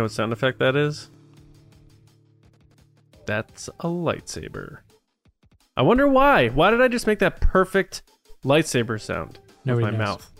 [0.00, 1.10] You know what sound effect that is?
[3.26, 4.78] That's a lightsaber.
[5.76, 6.48] I wonder why.
[6.48, 8.00] Why did I just make that perfect
[8.42, 10.08] lightsaber sound Nobody with my knows.
[10.08, 10.32] mouth?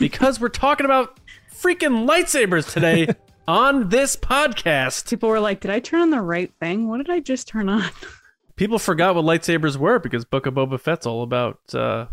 [0.00, 1.20] because we're talking about
[1.54, 3.06] freaking lightsabers today
[3.46, 5.08] on this podcast.
[5.08, 6.88] People were like, "Did I turn on the right thing?
[6.88, 7.88] What did I just turn on?"
[8.56, 12.06] People forgot what lightsabers were because Book of Boba Fett's all about uh,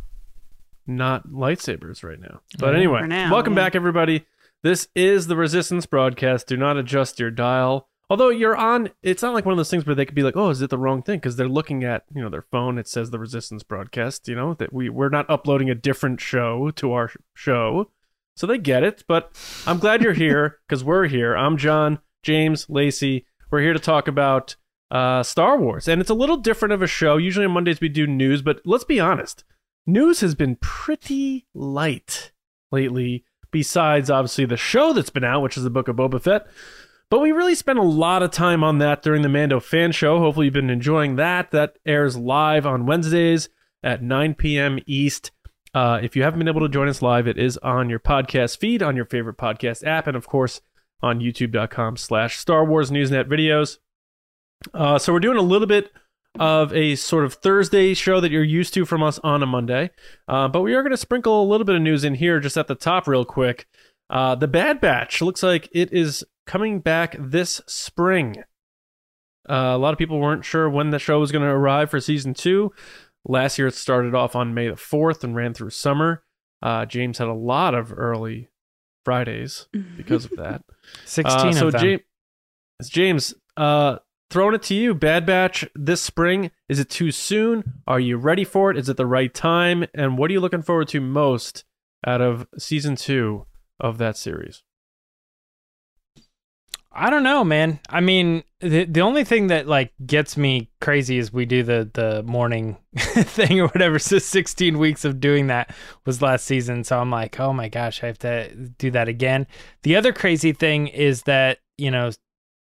[0.86, 2.42] not lightsabers right now.
[2.60, 3.64] But anyway, now, welcome yeah.
[3.64, 4.28] back, everybody.
[4.64, 6.48] This is the Resistance broadcast.
[6.48, 7.88] Do not adjust your dial.
[8.10, 10.38] Although you're on, it's not like one of those things where they could be like,
[10.38, 12.78] "Oh, is it the wrong thing?" Because they're looking at you know their phone.
[12.78, 14.28] It says the Resistance broadcast.
[14.28, 17.92] You know that we we're not uploading a different show to our show,
[18.36, 19.04] so they get it.
[19.08, 19.32] But
[19.68, 21.36] I'm glad you're here because we're here.
[21.36, 23.26] I'm John, James, Lacey.
[23.52, 24.56] We're here to talk about
[24.90, 27.18] uh, Star Wars, and it's a little different of a show.
[27.18, 29.44] Usually on Mondays we do news, but let's be honest,
[29.86, 32.32] news has been pretty light
[32.72, 33.26] lately.
[33.52, 36.48] Besides, obviously, the show that's been out, which is the Book of Boba Fett.
[37.10, 40.20] But we really spent a lot of time on that during the Mando fan show.
[40.20, 41.52] Hopefully, you've been enjoying that.
[41.52, 43.50] That airs live on Wednesdays
[43.82, 44.80] at 9 p.m.
[44.86, 45.32] East.
[45.74, 48.58] Uh, if you haven't been able to join us live, it is on your podcast
[48.58, 50.62] feed, on your favorite podcast app, and of course
[51.02, 53.78] on youtube.com slash Star Wars Newsnet videos.
[54.74, 55.92] Uh, so we're doing a little bit
[56.40, 59.92] of a sort of Thursday show that you're used to from us on a Monday.
[60.28, 62.58] Uh, but we are going to sprinkle a little bit of news in here just
[62.58, 63.68] at the top, real quick.
[64.10, 68.38] Uh, the Bad Batch looks like it is coming back this spring.
[69.50, 72.00] Uh, a lot of people weren't sure when the show was going to arrive for
[72.00, 72.72] season two.
[73.26, 76.24] Last year, it started off on May the 4th and ran through summer.
[76.62, 78.50] Uh, James had a lot of early
[79.06, 80.64] Fridays because of that.
[81.06, 81.82] 16 Uh, so of them.
[81.82, 82.02] James,
[82.90, 83.98] James, uh,
[84.30, 86.52] throwing it to you, Bad Batch this spring.
[86.70, 87.82] Is it too soon?
[87.88, 88.78] Are you ready for it?
[88.78, 89.86] Is it the right time?
[89.94, 91.64] And what are you looking forward to most
[92.06, 93.46] out of season two
[93.80, 94.64] of that series?
[97.00, 97.80] I don't know, man.
[97.90, 101.88] I mean, the the only thing that like gets me crazy is we do the
[101.94, 104.00] the morning thing or whatever.
[104.00, 106.84] So 16 weeks of doing that was last season.
[106.84, 109.46] So I'm like, oh my gosh, I have to do that again.
[109.84, 112.10] The other crazy thing is that you know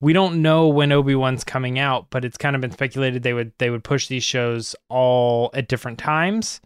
[0.03, 3.33] we don't know when Obi Wan's coming out, but it's kind of been speculated they
[3.33, 6.61] would they would push these shows all at different times,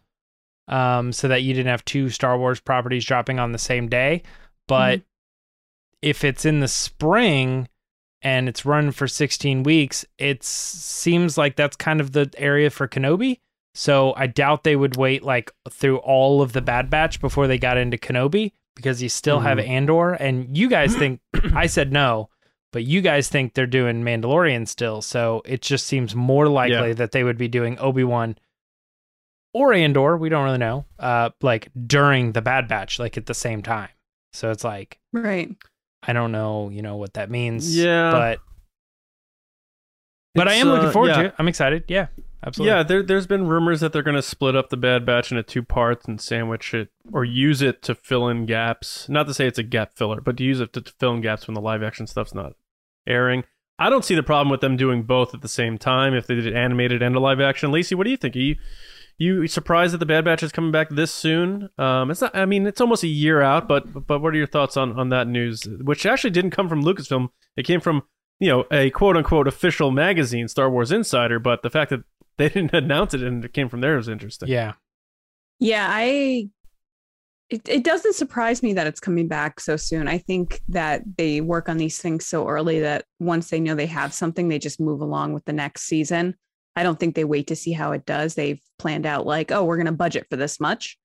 [0.68, 4.22] um, so that you didn't have two Star Wars properties dropping on the same day.
[4.66, 5.02] But
[6.02, 7.68] if it's in the spring
[8.22, 12.88] and it's run for 16 weeks, it seems like that's kind of the area for
[12.88, 13.38] Kenobi.
[13.74, 17.58] So I doubt they would wait like through all of the Bad Batch before they
[17.58, 19.68] got into Kenobi because you still have Mhm.
[19.68, 20.12] Andor.
[20.14, 21.20] And you guys think,
[21.54, 22.30] I said no,
[22.72, 25.02] but you guys think they're doing Mandalorian still.
[25.02, 26.94] So it just seems more likely Yeah.
[26.94, 28.36] that they would be doing Obi Wan
[29.54, 30.16] or Andor.
[30.16, 30.84] We don't really know.
[30.98, 33.88] Uh, like during the Bad Batch, like at the same time.
[34.32, 35.54] So it's like, right.
[36.02, 37.76] I don't know, you know what that means.
[37.76, 38.10] Yeah.
[38.10, 38.40] but
[40.34, 41.22] but I am looking uh, forward yeah.
[41.22, 41.34] to it.
[41.38, 41.84] I'm excited.
[41.88, 42.08] Yeah,
[42.46, 42.74] absolutely.
[42.74, 45.42] Yeah, there, there's been rumors that they're going to split up the Bad Batch into
[45.42, 49.08] two parts and sandwich it or use it to fill in gaps.
[49.08, 51.46] Not to say it's a gap filler, but to use it to, fill in gaps
[51.46, 52.54] when the live action stuff's not
[53.06, 53.44] airing.
[53.78, 56.34] I don't see the problem with them doing both at the same time if they
[56.34, 57.70] did animated and a live action.
[57.70, 58.34] Lacey, what do you think?
[58.34, 58.56] Are you
[59.18, 61.70] you surprised that the Bad Batch is coming back this soon?
[61.78, 62.36] Um, it's not.
[62.36, 65.08] I mean, it's almost a year out, but but what are your thoughts on on
[65.10, 65.66] that news?
[65.82, 67.30] Which actually didn't come from Lucasfilm.
[67.56, 68.02] It came from
[68.38, 71.38] you know a quote unquote official magazine, Star Wars Insider.
[71.38, 72.04] But the fact that
[72.38, 74.48] they didn't announce it and it came from there It was interesting.
[74.48, 74.74] yeah.
[75.58, 76.48] Yeah, I.
[77.48, 80.08] It, it doesn't surprise me that it's coming back so soon.
[80.08, 83.86] I think that they work on these things so early that once they know they
[83.86, 86.34] have something, they just move along with the next season.
[86.74, 88.34] I don't think they wait to see how it does.
[88.34, 90.98] They've planned out like, oh, we're going to budget for this much.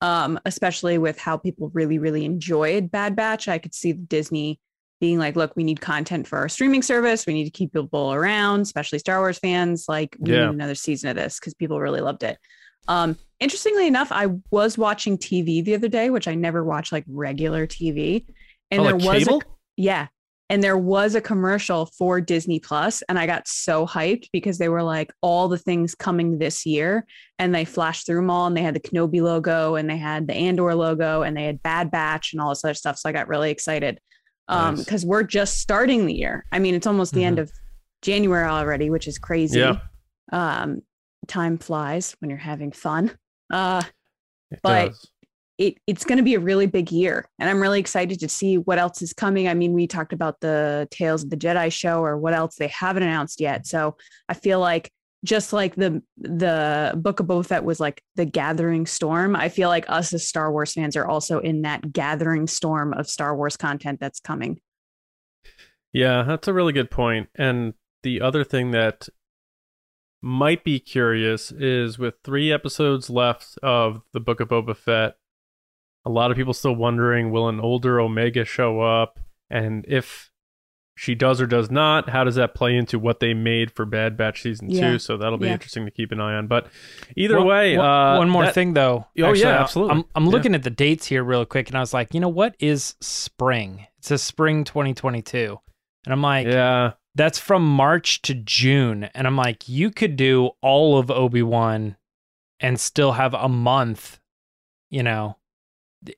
[0.00, 3.46] Um, especially with how people really, really enjoyed Bad Batch.
[3.48, 4.60] I could see Disney
[5.00, 7.26] being like, look, we need content for our streaming service.
[7.26, 9.86] We need to keep people around, especially Star Wars fans.
[9.88, 10.46] Like, we Yeah.
[10.46, 12.38] need another season of this because people really loved it.
[12.86, 17.04] Um, interestingly enough, I was watching TV the other day, which I never watch like
[17.08, 18.24] regular TV.
[18.70, 19.40] And Oh, there like was a,
[19.76, 20.06] yeah.
[20.50, 24.68] And there was a commercial for Disney Plus, and I got so hyped because they
[24.68, 27.06] were like all the things coming this year.
[27.38, 30.28] And they flashed through them all, and they had the Kenobi logo, and they had
[30.28, 32.98] the Andor logo, and they had Bad Batch and all this other stuff.
[32.98, 33.98] So I got really excited
[34.48, 34.84] um, Nice.
[34.84, 36.44] because we're just starting the year.
[36.52, 37.50] I mean, it's almost the end of
[38.02, 39.60] January already, which is crazy.
[39.60, 39.78] Yeah.
[40.32, 40.82] Um,
[41.28, 43.10] time flies when you're having fun.
[43.52, 43.82] Uh,
[44.50, 45.10] It But- does.
[45.58, 48.58] it it's going to be a really big year and i'm really excited to see
[48.58, 52.00] what else is coming i mean we talked about the tales of the jedi show
[52.02, 53.96] or what else they haven't announced yet so
[54.28, 54.90] i feel like
[55.24, 59.68] just like the the book of boba fett was like the gathering storm i feel
[59.68, 63.56] like us as star wars fans are also in that gathering storm of star wars
[63.56, 64.60] content that's coming
[65.94, 67.28] Yeah, that's a really good point.
[67.36, 69.08] And the other thing that
[70.20, 75.14] might be curious is with three episodes left of the Book of Boba Fett,
[76.04, 79.20] a lot of people still wondering will an older Omega show up?
[79.48, 80.32] And if
[80.96, 84.16] she does or does not, how does that play into what they made for Bad
[84.16, 84.92] Batch season Yeah.
[84.92, 84.98] two?
[84.98, 85.54] So that'll be Yeah.
[85.54, 86.46] interesting to keep an eye on.
[86.46, 86.68] But
[87.16, 89.06] either One- way, one, uh, one more that- thing though.
[89.20, 89.96] Oh, yeah, absolutely.
[89.96, 90.30] I'm I'm Yeah.
[90.30, 92.94] looking at the dates here real quick, and I was like, you know what is
[93.00, 93.86] spring?
[93.98, 95.58] It says spring 2022,
[96.06, 100.50] and I'm like, Yeah, that's from March to June, and I'm like, you could do
[100.62, 101.96] all of Obi Wan,
[102.60, 104.20] and still have a month,
[104.90, 105.36] you know,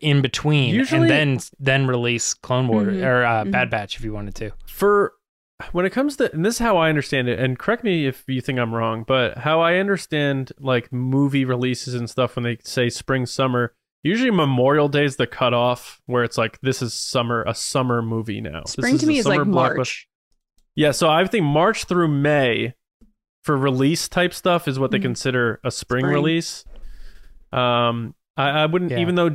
[0.00, 3.50] in between, Usually- and then then release Clone War Mhm, or uh, mhm.
[3.52, 4.50] Bad Batch if you wanted to.
[4.66, 5.12] for
[5.72, 8.24] when it comes to and this is how I understand it, and correct me if
[8.26, 12.58] you think I'm wrong, but how I understand like movie releases and stuff when they
[12.62, 13.72] say spring summer,
[14.02, 18.40] usually Memorial Day is the cutoff where it's like this is summer a summer movie
[18.40, 18.60] now.
[18.62, 19.76] This Spring to a me is like summer blockbuster.
[19.76, 20.08] March.
[20.74, 22.74] Yeah, so I think March through May
[23.44, 25.02] for release type stuff is what they Mhm.
[25.02, 26.14] consider a spring, Spring.
[26.14, 26.64] release.
[27.52, 28.98] Um, I, I wouldn't Yeah.
[28.98, 29.30] even though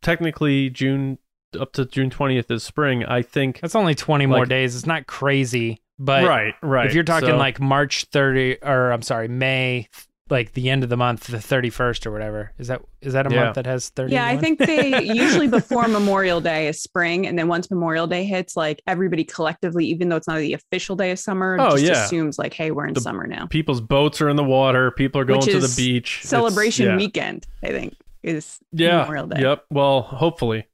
[0.00, 1.18] technically June
[1.58, 3.04] up to June twentieth is spring.
[3.04, 4.74] I think That's only 20 more days.
[4.74, 6.86] It's not crazy, but right, right.
[6.86, 9.88] if you're talking So- like March 30 or I'm sorry, May
[10.30, 12.52] like the end of the month, the 31st or whatever.
[12.58, 13.42] Is that is that a Yeah.
[13.44, 14.14] month that has 30?
[14.14, 18.24] Yeah, I think they usually before Memorial Day is spring, and then once Memorial Day
[18.24, 21.84] hits, like everybody collectively, even though it's not the official day of summer, Oh, just
[21.84, 22.04] yeah.
[22.04, 23.44] assumes like, hey, we're in The- summer now.
[23.46, 24.90] people's boats are in the water.
[24.92, 26.20] People are going Which to the beach.
[26.24, 26.96] Celebration yeah.
[26.96, 28.98] weekend, I think, is Yeah.
[29.02, 29.40] Memorial Day.
[29.42, 29.64] Yep.
[29.70, 30.66] Well, hopefully,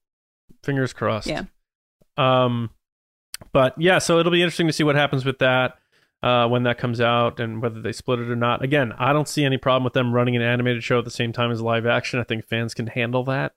[0.63, 1.27] fingers crossed.
[1.27, 1.45] Yeah.
[2.17, 2.71] Um,
[3.53, 5.79] but yeah, so it'll be interesting to see what happens with that
[6.23, 8.63] uh, when that comes out and whether they split it or not.
[8.63, 11.33] Again, I don't see any problem with them running an animated show at the same
[11.33, 12.21] time as live action.
[12.21, 13.53] I think fans can handle that.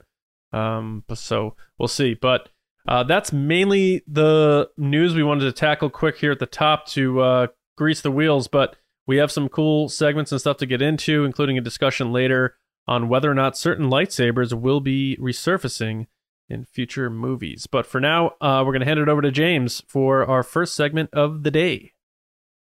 [0.53, 2.13] Um, but so we'll see.
[2.13, 2.49] But
[2.87, 7.21] uh, that's mainly the news we wanted to tackle quick here at the top to
[7.21, 7.47] uh,
[7.77, 8.47] grease the wheels.
[8.47, 8.75] But
[9.07, 12.55] we have some cool segments and stuff to get into, including a discussion later
[12.87, 16.07] on whether or not certain lightsabers will be resurfacing
[16.49, 17.67] in future movies.
[17.67, 20.75] But for now, uh, we're going to hand it over to James for our first
[20.75, 21.93] segment of the day.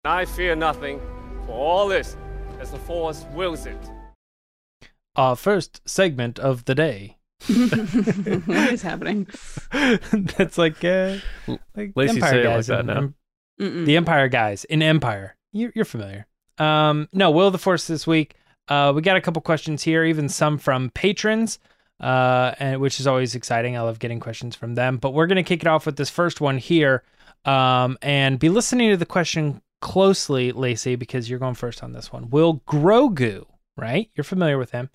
[0.04, 1.00] I fear nothing,
[1.46, 2.16] for all this,
[2.58, 3.78] as the Force wills it.
[5.16, 7.16] Our first segment of the day.
[7.46, 9.26] what is happening?
[9.72, 11.16] That's like uh,
[11.74, 13.12] like Lacey, Empire say it like guys that in- now.
[13.58, 15.36] in- the Empire guys in Empire.
[15.52, 16.26] You're, you're familiar.
[16.58, 18.36] Um, no, Will of the Force this week.
[18.70, 21.58] Uh, we got a couple questions here, even some from patrons,
[22.00, 23.76] uh, and which is always exciting.
[23.76, 24.96] I love getting questions from them.
[24.96, 27.02] But we're gonna kick it off with this first one here,
[27.44, 32.12] um, and be listening to the question closely, Lacey, because you're going first on this
[32.12, 32.30] one.
[32.30, 33.46] Will Grogu,
[33.76, 34.08] right?
[34.14, 34.88] You're familiar with him,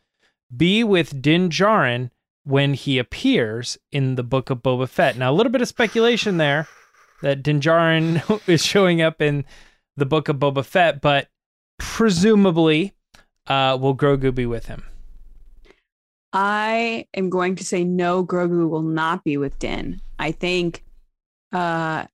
[0.56, 2.12] be with Din Djarin
[2.45, 5.18] when he appears in the Book of Boba Fett?
[5.18, 6.67] Now, a little bit of speculation there
[7.22, 9.44] that Din Djarin is showing up in
[9.98, 11.27] the Book of Boba Fett, but
[11.77, 12.94] presumably,
[13.48, 14.84] uh, will Grogu be with him?
[16.34, 20.02] I am going to say no, Grogu will not be with Din.
[20.20, 20.84] I think,
[21.54, 22.06] uh,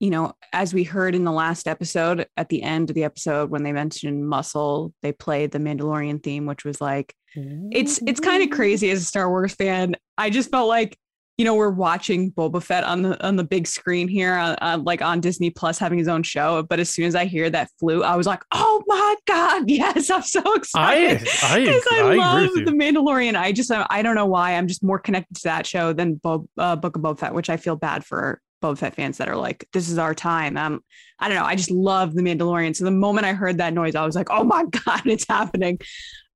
[0.00, 3.50] you know, as we heard in the last episode, at the end of the episode
[3.50, 8.42] when they mentioned muscle, they played the Mandalorian theme, which was like, it's it's kind
[8.42, 9.94] of crazy as a Star Wars fan.
[10.16, 10.98] I just felt like,
[11.38, 14.82] you know, we're watching Boba Fett on the on the big screen here, on, on,
[14.82, 16.64] like on Disney Plus, having his own show.
[16.64, 20.10] But as soon as I hear that flute, I was like, oh my god, yes,
[20.10, 21.26] I'm so excited.
[21.44, 22.72] I, Because I, I, I love agree with the.
[22.72, 23.36] Mandalorian.
[23.36, 26.48] I just I don't know why I'm just more connected to that show than Bo-
[26.58, 29.36] uh, Book of Boba Fett, which I feel bad for Boba Fett fans that are
[29.36, 30.56] like, this is our time.
[30.56, 30.80] Um,
[31.20, 31.44] I don't know.
[31.44, 32.74] I just love the Mandalorian.
[32.74, 35.78] So the moment I heard that noise, I was like, oh my god, it's happening.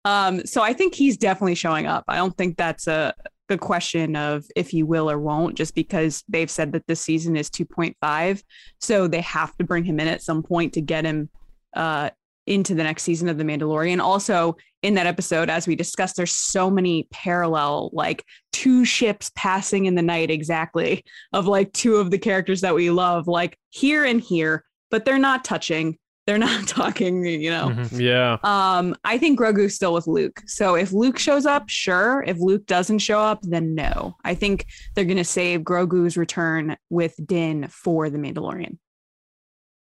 [0.05, 2.05] Um, so I think he's definitely showing up.
[2.09, 3.15] I don't think that's a
[3.53, 7.37] good question of if he will or won't, just because they've said that this season
[7.37, 8.43] is 2.5.
[8.81, 11.29] So they have to bring him in at some point to get him
[11.75, 12.11] uh,
[12.47, 14.01] into the next season of The Mandalorian.
[14.01, 19.85] Also, in that episode, as we discussed, there's so many parallel, like two ships passing
[19.85, 24.05] in the night exactly of like two of the characters that we love, like here
[24.05, 25.99] and here, but they're not touching.
[26.33, 27.69] They're not talking, you know.
[27.69, 28.01] Mhm.
[28.01, 28.39] Yeah.
[28.43, 30.41] Um, I think Grogu's still with Luke.
[30.47, 32.25] So if Luke shows up, sure.
[32.27, 34.17] If Luke doesn't show up, then no.
[34.25, 38.79] I think they're gonna save Grogu's return with Din for the Mandalorian.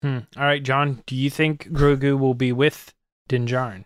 [0.02, 0.18] Hmm.
[0.36, 2.92] All right, John, do you think Grogu will be with
[3.28, 3.84] Din Djarin?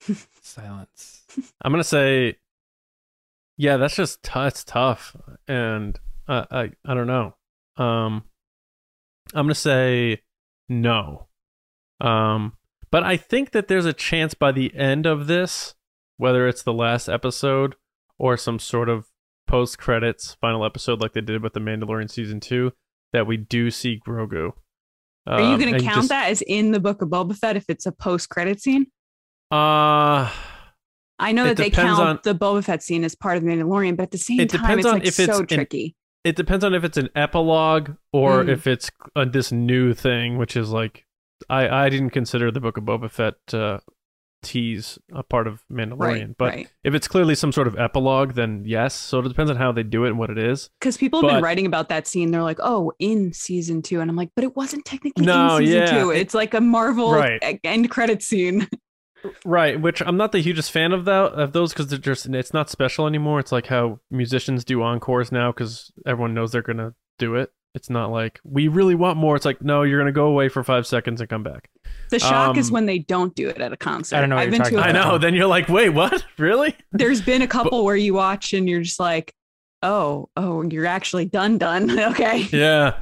[0.42, 1.22] Silence.
[1.62, 2.36] I'm gonna say,
[3.56, 5.16] yeah, that's just t- it's tough,
[5.48, 7.34] and uh, I I don't know.
[7.76, 8.24] Um,
[9.34, 10.22] I'm gonna say
[10.68, 11.28] no.
[12.00, 12.54] Um,
[12.90, 15.74] but I think that there's a chance by the end of this,
[16.16, 17.74] whether it's the last episode
[18.18, 19.06] or some sort of
[19.46, 22.72] post credits final episode like they did with the Mandalorian season two
[23.12, 24.52] that we do see Grogu.
[25.26, 27.56] Are you Um, going to count just- that as in the book of Boba Fett
[27.56, 28.86] if it's a post credit scene?
[29.50, 30.30] Uh
[31.18, 33.96] I know that they count on- the Boba Fett scene as part of the Mandalorian,
[33.96, 35.94] but at the same It time, it's like if it's so in- tricky.
[36.24, 38.48] It depends on if it's an epilogue or Mm.
[38.48, 41.04] if it's uh, this new thing, which is like
[41.48, 43.78] I I didn't consider the Book of Boba Fett uh,
[44.42, 46.68] tease a part of Mandalorian, Right, but right.
[46.84, 48.94] if it's clearly some sort of epilogue, then yes.
[48.94, 50.68] So it depends on how they do it and what it is.
[50.80, 52.30] Because people have been writing about that scene.
[52.30, 54.00] They're like, oh, in season two.
[54.00, 55.98] And I'm like, but it wasn't technically No, in season yeah.
[55.98, 56.10] two.
[56.10, 57.58] It's like a Marvel Right.
[57.64, 58.68] end credit scene.
[59.44, 62.52] Right, which I'm not the hugest fan of that of those because they're just it's
[62.54, 63.40] not special anymore.
[63.40, 67.50] It's like how musicians do encores now because everyone knows they're gonna do it.
[67.74, 69.34] It's not like we really want more.
[69.34, 71.70] It's like no, you're gonna go away for five seconds and come back.
[72.10, 74.16] The shock is Um, when they don't do it at a concert.
[74.16, 75.12] I don't know what I've you're been to talking a I about.
[75.12, 75.18] know.
[75.18, 76.24] Then you're like, wait, what?
[76.38, 76.76] Really?
[76.92, 79.34] There's been a couple where you watch and you're just like,
[79.82, 81.98] oh, oh, you're actually done, done.
[82.12, 82.46] okay.
[82.52, 82.94] Yeah.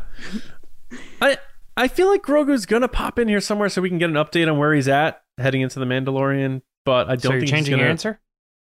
[1.21, 1.38] I
[1.76, 4.50] I feel like Grogu's gonna pop in here somewhere so we can get an update
[4.50, 6.62] on where he's at heading into the Mandalorian.
[6.85, 7.83] But I don't so you're think changing he's gonna.
[7.83, 8.21] your answer?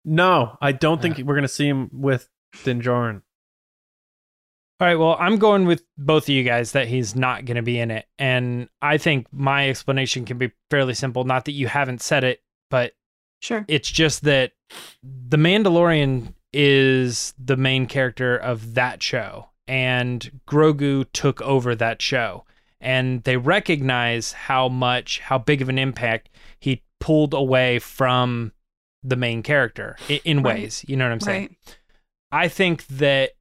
[0.05, 1.25] No, I don't think Yeah.
[1.25, 2.29] we're gonna see him with
[2.63, 3.21] Din Djarin.
[4.79, 7.63] All right, well, I'm going with both of you guys that he's not going to
[7.63, 8.05] be in it.
[8.19, 11.23] And I think my explanation can be fairly simple.
[11.23, 12.93] Not that you haven't said it, but
[13.41, 13.65] Sure.
[13.67, 14.51] it's just that
[15.01, 22.45] the Mandalorian is the main character of that show, and Grogu took over that show.
[22.79, 26.29] And they recognize how much, how big of an impact
[26.59, 28.51] he pulled away from
[29.03, 30.59] the main character in, in Right.
[30.59, 30.85] ways.
[30.87, 31.55] You know what I'm saying?
[31.67, 31.77] Right.
[32.31, 33.31] I think that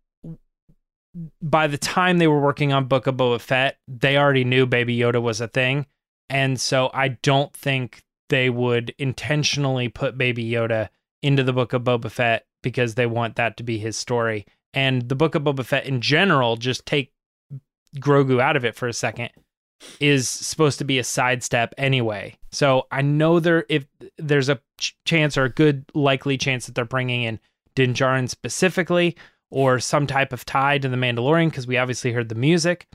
[1.42, 4.96] by the time they were working on Book of Boba Fett, they already knew Baby
[4.98, 5.86] Yoda was a thing.
[6.28, 10.88] And so I don't think they would intentionally put Baby Yoda
[11.22, 14.46] into the Book of Boba Fett because they want that to be his story.
[14.74, 17.12] And the Book of Boba Fett in general, just take
[17.98, 19.30] Grogu out of it for a second,
[20.00, 22.36] is supposed to be a sidestep anyway.
[22.52, 23.86] So I know there if
[24.18, 27.38] there's a ch- chance or a good likely chance that they're bringing in
[27.74, 29.16] Din Djarin specifically
[29.50, 32.86] or some type of tie to the Mandalorian because we obviously heard the music.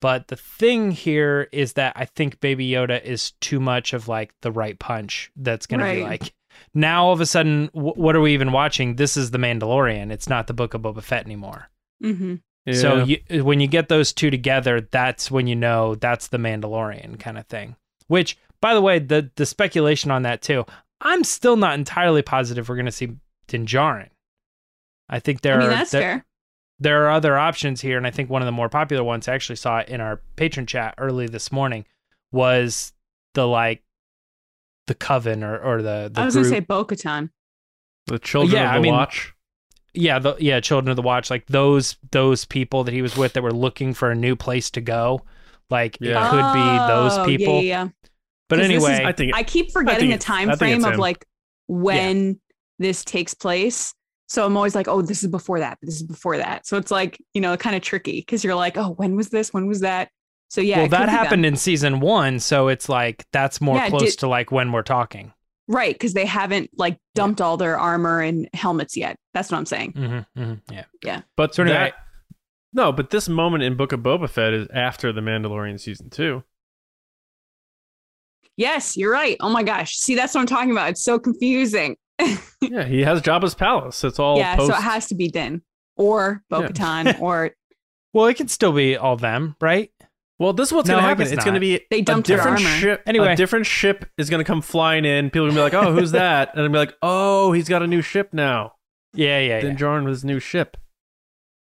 [0.00, 4.34] But the thing here is that I think Baby Yoda is too much of like
[4.42, 5.30] the right punch.
[5.36, 6.34] That's going to be like
[6.74, 8.96] now all of a sudden, wh- what are we even watching?
[8.96, 10.10] This is the Mandalorian.
[10.10, 11.70] It's not the Book of Boba Fett anymore.
[12.04, 12.34] Mm-hmm.
[12.72, 17.18] So you, when you get those two together, that's when you know that's the Mandalorian
[17.20, 17.76] kind of thing.
[18.08, 20.64] Which, by the way, the the speculation on that too,
[21.00, 23.10] I'm still not entirely positive we're going to see
[23.46, 24.08] Din Djarin.
[25.08, 26.24] I think there I mean, are that's there, fair.
[26.80, 29.34] there are other options here, and I think one of the more popular ones I
[29.34, 31.84] actually saw it in our patron chat early this morning
[32.32, 32.92] was
[33.34, 33.82] the like
[34.88, 36.44] the coven or or the the I was group.
[36.46, 37.30] going to say Bo Katan.
[38.06, 39.32] the children Yeah, of the I mean- watch.
[39.96, 43.32] Yeah, the, yeah, Children of the Watch, like those those people that he was with
[43.34, 45.22] that were looking for a new place to go.
[45.70, 46.26] Like Yeah.
[46.26, 47.54] it could be those Oh, people.
[47.56, 47.88] Yeah, yeah.
[48.48, 50.92] But 'Cause this is- anyway, I think I keep forgetting think the time frame of
[50.94, 51.00] him.
[51.00, 51.26] like
[51.66, 52.38] when
[52.78, 53.92] this takes place.
[54.28, 55.78] So I'm always like, oh, this is before that.
[55.82, 56.66] This is before that.
[56.66, 59.52] So it's like, you know, kind of tricky because you're like, oh, when was this?
[59.54, 60.10] When was that?
[60.48, 61.54] So yeah, well, that happened them.
[61.54, 64.82] in season one, so it's like that's more Yeah, close did- to like when we're
[64.82, 65.32] talking.
[65.68, 69.16] Right because they haven't like dumped all their armor and helmets yet.
[69.34, 69.92] That's what I'm saying.
[69.92, 71.22] Mm-hmm, mm-hmm, yeah.
[71.36, 71.94] But So anyway- that,
[72.72, 76.42] no, but this moment in Book of Boba Fett is after the Mandalorian season two.
[78.56, 79.36] Yes, you're right.
[79.40, 79.96] Oh my gosh.
[79.96, 80.90] See, that's what I'm talking about.
[80.90, 81.96] It's so confusing.
[82.60, 84.02] yeah, he has Jabba's palace.
[84.04, 84.72] It's all yeah, post.
[84.72, 85.62] so it has to be Din
[85.96, 87.16] or Bo Yeah.
[87.20, 87.50] Or
[88.14, 89.90] Well, it could still be all them, right?
[90.38, 91.24] Well, this is what's No, going to happen.
[91.24, 92.68] guess It's going to be They a dumped their different armor.
[92.76, 93.02] ship.
[93.06, 93.32] Anyway.
[93.32, 95.30] a different ship is going to come flying in.
[95.30, 97.68] People are going to be like, "Oh, who's that?" And I'm be like, "Oh, he's
[97.68, 98.74] got a new ship now."
[99.14, 99.72] Yeah, yeah, yeah.
[99.74, 100.76] Din with his new ship.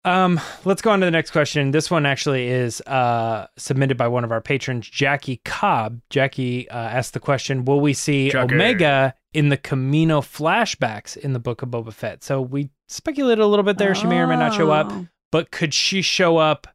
[0.03, 1.71] Um, let's go on to the next question.
[1.71, 6.01] This one actually is uh, submitted by one of our patrons, Jackie Cobb.
[6.09, 8.55] Jackie uh, asked the question: Will we see Jackie.
[8.55, 12.23] Omega in the Kamino flashbacks in the Book of Boba Fett?
[12.23, 13.93] So we speculated a little bit there.
[13.93, 15.07] She may or may not show up, Oh.
[15.31, 16.67] but could she show up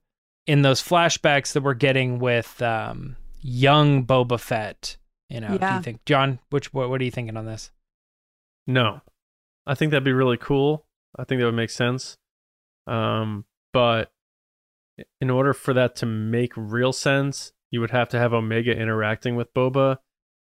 [0.46, 4.96] in those flashbacks that we're getting with um, young Boba Fett?
[5.28, 6.38] You know, do you think, John?
[6.50, 7.70] Which what, what are you thinking on this?
[8.66, 9.00] No,
[9.66, 10.86] I think that'd be really cool.
[11.18, 12.16] I think that would make sense.
[12.86, 14.12] Um, but
[15.20, 19.34] in order for that to make real sense, you would have to have Omega interacting
[19.34, 19.98] with Boba,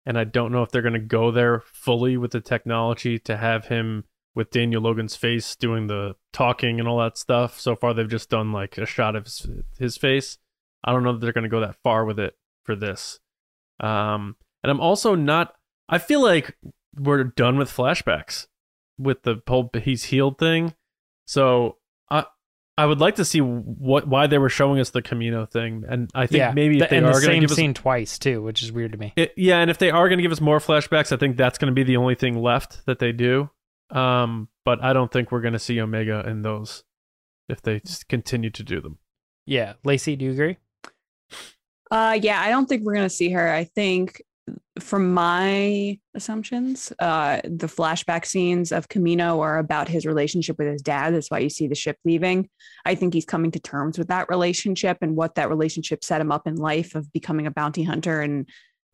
[0.05, 3.37] and I don't know if they're going to go there fully with the technology to
[3.37, 4.05] have him
[4.37, 7.59] with Daniel Logan's face doing the talking and all that stuff.
[7.59, 9.47] So far, they've just done like a shot of his,
[9.79, 10.39] his face.
[10.85, 13.19] I don't know that they're going to go that far with it for this.
[13.81, 15.55] Um, and I'm also not.
[15.89, 16.57] I feel like
[16.95, 18.47] we're done with flashbacks
[18.99, 20.75] with the whole he's healed thing.
[21.27, 21.79] So
[22.11, 22.27] I
[22.79, 26.11] I would like to see what why they were showing us the Kamino thing, and
[26.15, 28.19] I think yeah, maybe the- if they and are the same give us scene twice
[28.19, 29.13] too, which is weird to me.
[29.17, 31.59] It, yeah, and if they are going to give us more flashbacks, I think that's
[31.59, 33.51] going to be the only thing left that they do.
[33.91, 36.85] Um, but I don't think we're going to see Omega in those
[37.49, 38.99] if they s- continue to do them.
[39.47, 40.57] Yeah, Lacey, do you agree?
[41.91, 43.49] Uh, yeah, I don't think we're gonna see her.
[43.53, 44.21] I think,
[44.81, 50.83] from my assumptions, uh, the flashback scenes of Kamino are about his relationship with his
[50.83, 51.15] dad.
[51.15, 52.49] That's why you see the ship leaving.
[52.85, 56.33] I think he's coming to terms with that relationship and what that relationship set him
[56.33, 58.49] up in life of becoming a bounty hunter and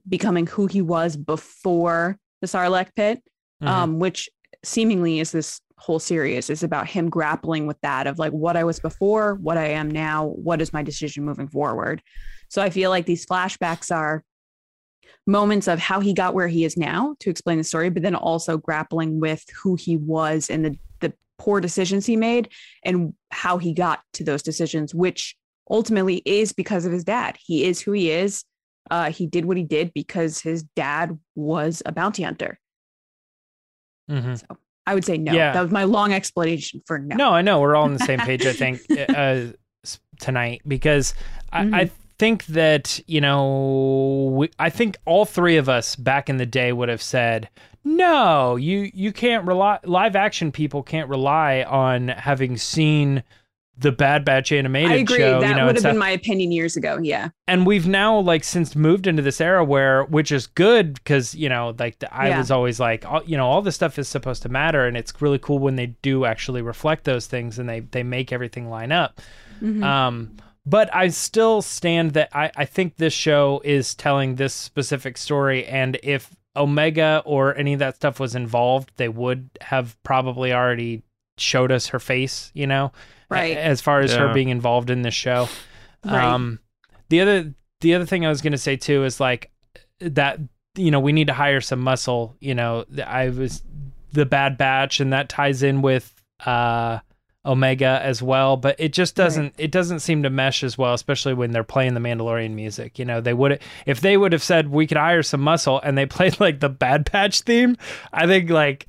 [0.07, 3.23] becoming who he was before the Sarlacc pit
[3.63, 3.69] Mhm.
[3.69, 4.29] um, which
[4.64, 8.62] seemingly is this whole series is about him grappling with that of like what I
[8.62, 12.00] was before, what I am now, what is my decision moving forward.
[12.49, 14.23] So I feel like these flashbacks are
[15.26, 18.14] moments of how he got where he is now to explain the story, but then
[18.14, 22.49] also grappling with who he was and the the poor decisions he made
[22.85, 25.37] and how he got to those decisions, which
[25.69, 27.37] ultimately is because of his dad.
[27.40, 28.45] He is who he is.
[28.90, 32.59] Uh, he did what he did because his dad was a bounty hunter.
[34.11, 34.39] Mhm.
[34.39, 34.47] So
[34.87, 35.33] I would say no.
[35.33, 35.53] Yeah.
[35.53, 37.15] That was my long explanation for no.
[37.17, 38.45] No, I know we're all on the same page.
[38.47, 39.47] I think uh,
[40.21, 41.15] tonight because
[41.53, 46.37] I, I think that you know we, I think all three of us back in
[46.37, 47.49] the day would have said
[47.85, 48.57] no.
[48.57, 53.23] You you can't rely live action people can't rely on having seen
[53.83, 55.18] the Bad Batch animated I agree.
[55.18, 55.40] show.
[55.40, 56.99] that you know, would have been my opinion years ago.
[57.03, 57.29] Yeah.
[57.47, 61.49] and we've now like since moved into this era where which is good because you
[61.49, 62.38] know like the, i Yeah.
[62.38, 65.12] was always like all, you know all this stuff is supposed to matter and it's
[65.21, 68.92] really cool when they do actually reflect those things and they they make everything line
[68.92, 69.21] up
[69.62, 69.83] Mhm.
[69.85, 75.18] um but i still stand that i i think this show is telling this specific
[75.18, 80.53] story and if omega or any of that stuff was involved they would have probably
[80.53, 81.03] already
[81.38, 82.92] showed us her face you know
[83.29, 83.57] Right.
[83.57, 85.49] as far as her being involved in this show
[86.05, 86.23] Right.
[86.25, 86.59] um,
[87.09, 89.51] the other the other thing I was gonna say too is like
[90.01, 90.38] that
[90.77, 92.35] you know we need to hire some muscle.
[92.40, 93.62] You know, I was
[94.12, 96.14] the Bad Batch, and that ties in with
[96.47, 97.01] uh,
[97.45, 98.57] Omega as well.
[98.57, 101.95] But it just doesn't it doesn't seem to mesh as well, especially when they're playing
[101.95, 102.99] the Mandalorian music.
[102.99, 105.97] You know, they would if they would have said we could hire some muscle, and
[105.99, 107.77] they played like the Bad Batch theme.
[108.12, 108.87] I think like.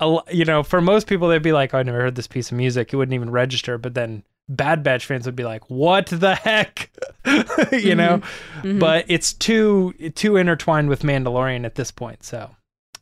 [0.00, 2.26] A l- You know, for most people, they'd be like, oh, "I never heard this
[2.26, 3.78] piece of music." It wouldn't even register.
[3.78, 6.90] But then Bad Batch fans would be like, "What the heck?"
[7.72, 8.20] you know.
[8.62, 8.78] Mhm.
[8.78, 12.22] But it's too too intertwined with Mandalorian at this point.
[12.24, 12.50] So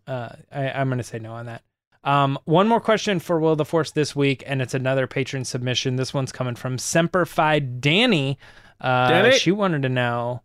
[0.07, 1.63] uh, I, I'm going to say no on that.
[2.05, 5.45] Um, one more question for Will of the Force this week, and it's another patron
[5.45, 5.97] submission.
[5.97, 8.39] This one's coming from Semperfi Danny.
[8.81, 9.39] Uh, Danny?
[9.39, 10.43] She wanted to know.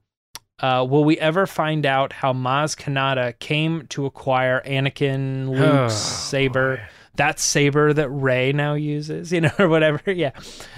[0.62, 5.94] Uh, will we ever find out how Maz Kanata came to acquire Anakin Oh, Luke's
[5.94, 6.82] saber?
[7.16, 10.02] that saber that Rey now uses, you know, or whatever.
[10.12, 10.32] Yeah.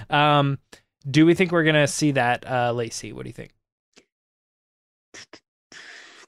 [0.10, 0.60] Um,
[1.10, 3.12] do we think we're gonna see that, uh, Lacey?
[3.12, 3.52] What do you think?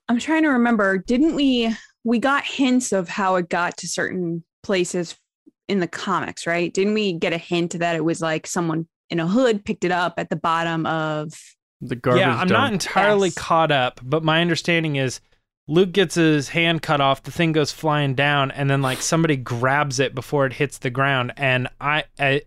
[0.09, 0.97] I'm trying to remember.
[0.97, 1.73] Didn't we?
[2.03, 5.15] We got hints of how it got to certain places
[5.69, 6.73] in the comics, right?
[6.73, 9.91] Didn't we get a hint that it was like someone in a hood picked it
[9.91, 11.33] up at the bottom of?
[11.88, 12.22] The garbage.
[12.22, 13.36] yeah, I'm not entirely Yes.
[13.38, 15.19] caught up, but my understanding is
[15.67, 19.38] Luke gets his hand cut off, the thing goes flying down, and then like somebody
[19.38, 21.32] grabs it before it hits the ground.
[21.38, 22.41] And I, I,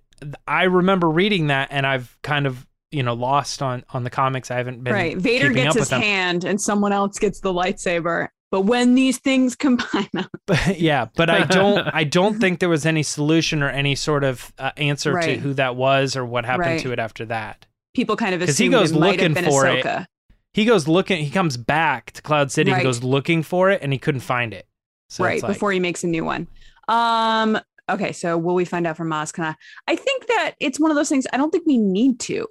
[0.46, 4.50] I remember reading that, and I've kind of you know lost on on the comics.
[4.50, 5.16] I haven't been right.
[5.16, 6.02] Vader gets up with his them.
[6.02, 8.28] hand, and someone else gets the lightsaber.
[8.52, 10.08] But when these things combine,
[10.46, 14.24] But yeah, but I don't I don't think there was any solution or any sort
[14.24, 16.80] of uh, answer to who that was or what happened Right.
[16.82, 17.66] to it after that.
[17.96, 20.06] People kind of 'Cause he goes it might have looking been for it.
[20.52, 23.92] He goes looking he comes back to Cloud City and goes looking for it and
[23.92, 24.66] he couldn't find it.
[25.08, 26.46] So right like, before he makes a new one.
[26.88, 27.58] Um.
[27.88, 29.54] Okay, so will we find out from Maz Kanata?
[29.86, 31.24] I think that it's one of those things.
[31.32, 32.46] I don't think we need to.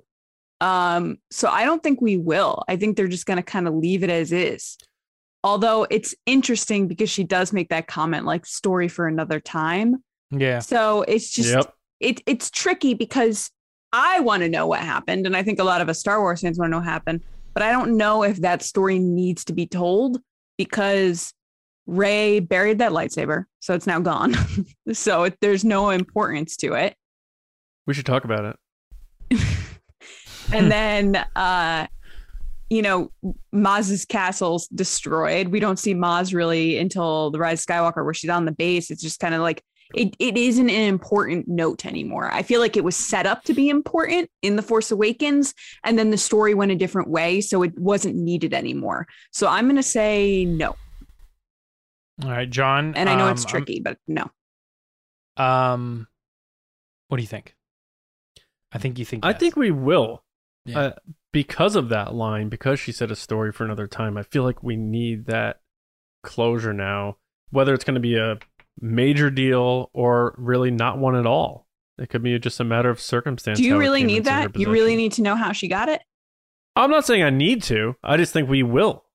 [0.62, 1.18] Um.
[1.32, 2.64] So I don't think we will.
[2.68, 4.78] I think they're just going to kind of leave it as is.
[5.44, 10.04] Although it's interesting because she does make that comment, like story for another time.
[10.32, 10.60] yeah.
[10.60, 11.74] So it's just Yep.
[12.00, 13.52] it it's tricky because
[13.96, 16.42] I want to know what happened, and I think a lot of us Star Wars
[16.42, 17.22] fans want to know what happened,
[17.54, 20.20] but I don't know if that story needs to be told
[20.58, 21.34] because
[21.88, 24.36] Rey buried that lightsaber, so it's now gone.
[24.92, 26.98] so it, there's no importance to it.
[27.88, 28.58] We should talk about
[29.32, 29.40] it.
[30.54, 31.88] and then uh
[32.70, 33.12] you know
[33.52, 38.30] maz's castle's destroyed we don't see maz really until the rise of skywalker where she's
[38.30, 42.32] on the base it's just kind of like it, it isn't an important note anymore
[42.34, 46.00] i feel like it was set up to be important in the force awakens and
[46.00, 49.76] then the story went a different way so it wasn't needed anymore so i'm going
[49.76, 50.76] to say no
[52.24, 52.94] All right, John.
[52.96, 54.32] and i know um, it's tricky but no
[55.38, 56.08] Um,
[57.10, 57.56] what do you think?
[58.72, 59.26] I think you think.
[59.26, 59.40] I yes.
[59.40, 60.24] think we will.
[60.66, 60.80] Yeah.
[60.80, 60.92] Uh,
[61.32, 64.64] because of that line, because she said a story for another time, I feel like
[64.64, 65.60] we need that
[66.24, 67.18] closure now.
[67.52, 68.38] Whether it's going to be a
[68.80, 73.00] major deal or really not one at all, it could be just a matter of
[73.00, 73.58] circumstance.
[73.60, 74.56] Do you really need that?
[74.58, 76.02] You really need to know how she got it?
[76.76, 77.96] I'm not saying I need to.
[78.04, 79.06] I just think we will.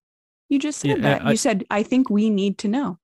[0.48, 1.26] You just said Yeah, that.
[1.26, 2.98] I- you said, I think we need to know.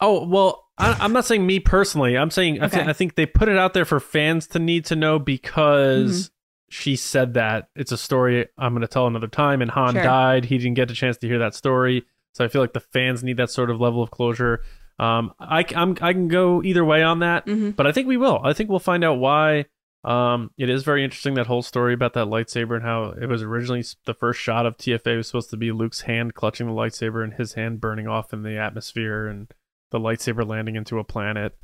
[0.00, 2.18] Oh well, I, I'm not saying me personally.
[2.18, 2.90] I'm saying I, thi- Okay.
[2.90, 6.32] I think they put it out there for fans to need to know because Mm-hmm.
[6.68, 9.62] she said that it's a story I'm going to tell another time.
[9.62, 10.02] And Han Sure.
[10.02, 10.44] died.
[10.44, 12.04] He didn't get a chance to hear that story,
[12.34, 14.62] so I feel like the fans need that sort of level of closure.
[14.98, 18.16] Um, I I'm, I can go either way on that, hmm but I think we
[18.16, 18.40] will.
[18.42, 19.66] I think we'll find out why.
[20.04, 23.42] Um, it is very interesting that whole story about that lightsaber and how it was
[23.42, 27.24] originally the first shot of TFA was supposed to be Luke's hand clutching the lightsaber
[27.24, 29.52] and his hand burning off in the atmosphere and
[29.90, 31.56] the lightsaber landing into a planet.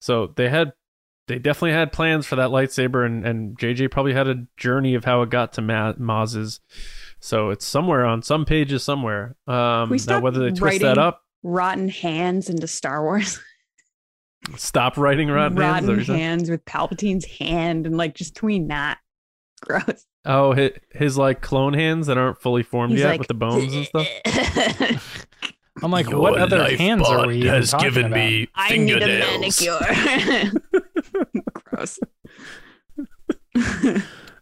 [0.00, 0.72] So they had,
[1.26, 5.04] they definitely had plans for that lightsaber, and and JJ probably had a journey of
[5.04, 6.60] how it got to Ma- Maz's.
[7.18, 9.36] So it's somewhere on some pages somewhere.
[9.48, 13.40] Um, now whether they twist that up, Rotten hands into Star Wars.
[14.56, 15.86] stop writing rotten, hands.
[15.86, 18.98] Rotten what hands with Palpatine's hand and like just can we not?
[19.62, 20.06] Gross.
[20.24, 23.34] Oh, his, his like clone hands that aren't fully formed He's yet like, with the
[23.34, 24.06] bones and stuff.
[25.82, 28.48] I'm like, what other hands are we even talking about?
[28.54, 29.80] I need a manicure.
[31.54, 31.98] Gross.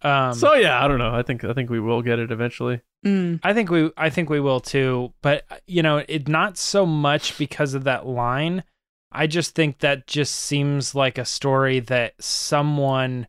[0.03, 1.15] Um, so yeah, I don't know.
[1.15, 2.81] I think I think we will get it eventually.
[3.05, 3.41] Mm.
[3.43, 7.37] I think we I think we will too, but you know, it not so much
[7.39, 8.65] because of that line.
[9.11, 13.27] I just think that just seems like a story that someone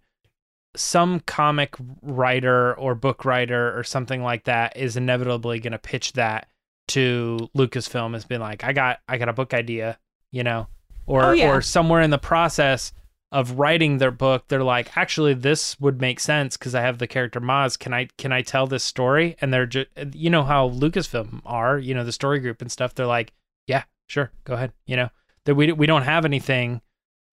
[0.75, 6.13] some comic writer or book writer or something like that is inevitably going to pitch
[6.13, 6.47] that
[6.89, 9.97] to Lucasfilm as being like, I got I got a book idea,
[10.31, 10.67] you know,
[11.05, 11.49] or Oh, yeah.
[11.49, 12.91] or somewhere in the process
[13.31, 17.07] of writing their book, they're like, actually, this would make sense because I have the
[17.07, 17.77] character Maz.
[17.77, 19.35] Can I can I tell this story?
[19.39, 22.95] And they're just, you know how Lucasfilm are, you know, the story group and stuff.
[22.95, 23.33] They're like,
[23.67, 24.73] yeah, sure, go ahead.
[24.87, 25.09] You know,
[25.45, 26.81] that we we don't have anything,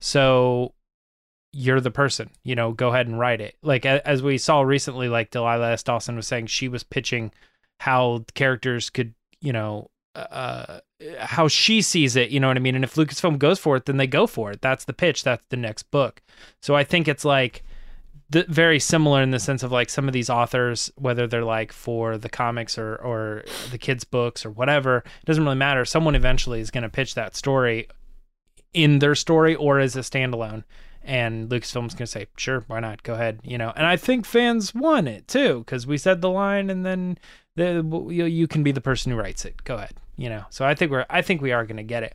[0.01, 0.75] so
[1.53, 2.31] you're the person.
[2.45, 3.57] You know, go ahead and write it.
[3.63, 5.83] Like as we saw recently, like Delilah S.
[5.83, 7.33] Dawson was saying, she was pitching
[7.81, 10.81] how characters could, you know, uh,
[11.19, 12.31] how she sees it.
[12.31, 12.75] You know what I mean?
[12.75, 14.63] And if Lucasfilm goes for it, then they go for it.
[14.63, 15.25] That's the pitch.
[15.25, 16.23] That's the next book.
[16.63, 17.63] So I think it's like
[18.31, 21.73] the, very similar in the sense of like some of these authors, whether they're like
[21.73, 25.85] for the comics or or the kids' books or whatever, it doesn't really matter.
[25.85, 27.89] Someone eventually is going to pitch that story
[28.73, 30.65] in their story or as a standalone.
[31.03, 33.05] And Lucasfilm's going to say, sure, why not?
[33.05, 33.39] Go ahead.
[33.45, 36.85] You know, and I think fans want it too because we said the line and
[36.85, 37.17] then
[37.55, 39.63] the, you, you can be the person who writes it.
[39.63, 39.95] Go ahead.
[40.17, 42.15] You know, so I think we're, I think we are going to get it.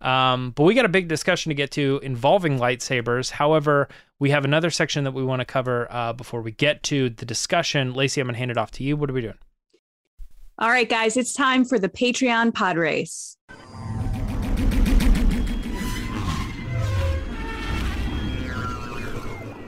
[0.00, 3.30] Um, but we got a big discussion to get to involving lightsabers.
[3.30, 7.10] However, we have another section that we want to cover uh, before we get to
[7.10, 7.94] the discussion.
[7.94, 8.96] Lacey, I'm going to hand it off to you.
[8.96, 9.38] What are we doing?
[10.58, 13.35] All right, guys, it's time for the Patreon pod race.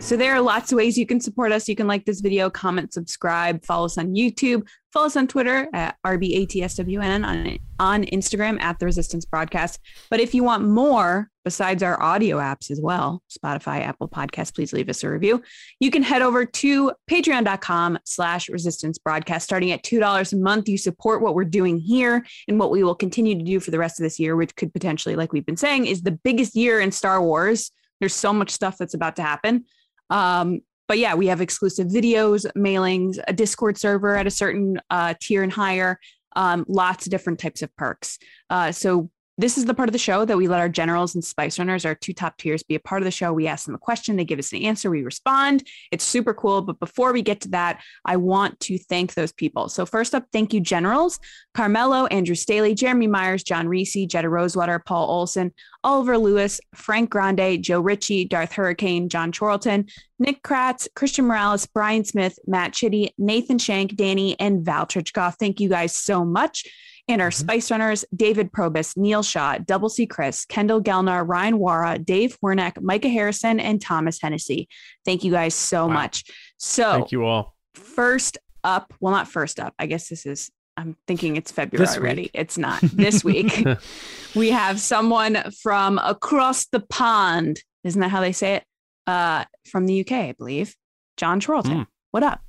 [0.01, 1.69] So there are lots of ways you can support us.
[1.69, 5.69] You can like this video, comment, subscribe, follow us on YouTube, follow us on Twitter
[5.75, 9.81] at RBATSWN, on, on Instagram at The Resistance Broadcast.
[10.09, 14.73] But if you want more besides our audio apps as well, Spotify, Apple Podcasts, please
[14.73, 15.43] leave us a review.
[15.81, 19.45] You can head over to patreon.com slash resistance broadcast.
[19.45, 22.95] Starting at $2 a month, you support what we're doing here and what we will
[22.95, 25.57] continue to do for the rest of this year, which could potentially, like we've been
[25.57, 27.73] saying, is the biggest year in Star Wars.
[28.01, 29.65] There's so much stuff that's about to happen.
[30.11, 35.15] Um, but yeah, we have exclusive videos, mailings, a Discord server at a certain uh,
[35.21, 35.99] tier and higher,
[36.35, 38.19] um, lots of different types of perks.
[38.49, 41.25] Uh, so this is the part of the show that we let our generals and
[41.25, 43.33] spice runners, our two top tiers, be a part of the show.
[43.33, 45.67] We ask them a question, they give us an answer, we respond.
[45.93, 46.61] It's super cool.
[46.63, 49.69] But before we get to that, I want to thank those people.
[49.69, 51.21] So first up, thank you, generals
[51.55, 55.53] Carmelo, Andrew Staley, Jeremy Myers, John Reese, Jetta Rosewater, Paul Olson,
[55.85, 59.87] Oliver Lewis, Frank Grande, Joe Ritchie, Darth Hurricane, John Chorlton,
[60.19, 65.37] Nick Kratz, Christian Morales, Brian Smith, Matt Chitty, Nathan Shank, Danny, and Val Trichkoff.
[65.39, 66.65] Thank you guys so much.
[67.09, 67.35] And our Mhm.
[67.35, 72.81] Spice Runners, David Probus, Neil Shaw, Double C Chris, Kendall Gelnar, Ryan Wara, Dave Wernick,
[72.83, 74.69] Micah Harrison, and Thomas Hennessy.
[75.05, 75.95] Thank you guys so Wow.
[75.95, 76.25] much.
[76.59, 77.57] So Thank you all.
[77.75, 79.73] first up, well, not first up.
[79.79, 82.31] I guess this is, I'm thinking it's February already.
[82.35, 82.81] It's not.
[82.83, 83.65] This week,
[84.37, 87.61] we have someone from across the pond.
[87.85, 88.65] Isn't that how they say it?
[89.07, 90.77] Uh, from the UK, I believe.
[91.17, 91.73] John Charlton.
[91.79, 91.83] Hmm.
[92.11, 92.41] What up?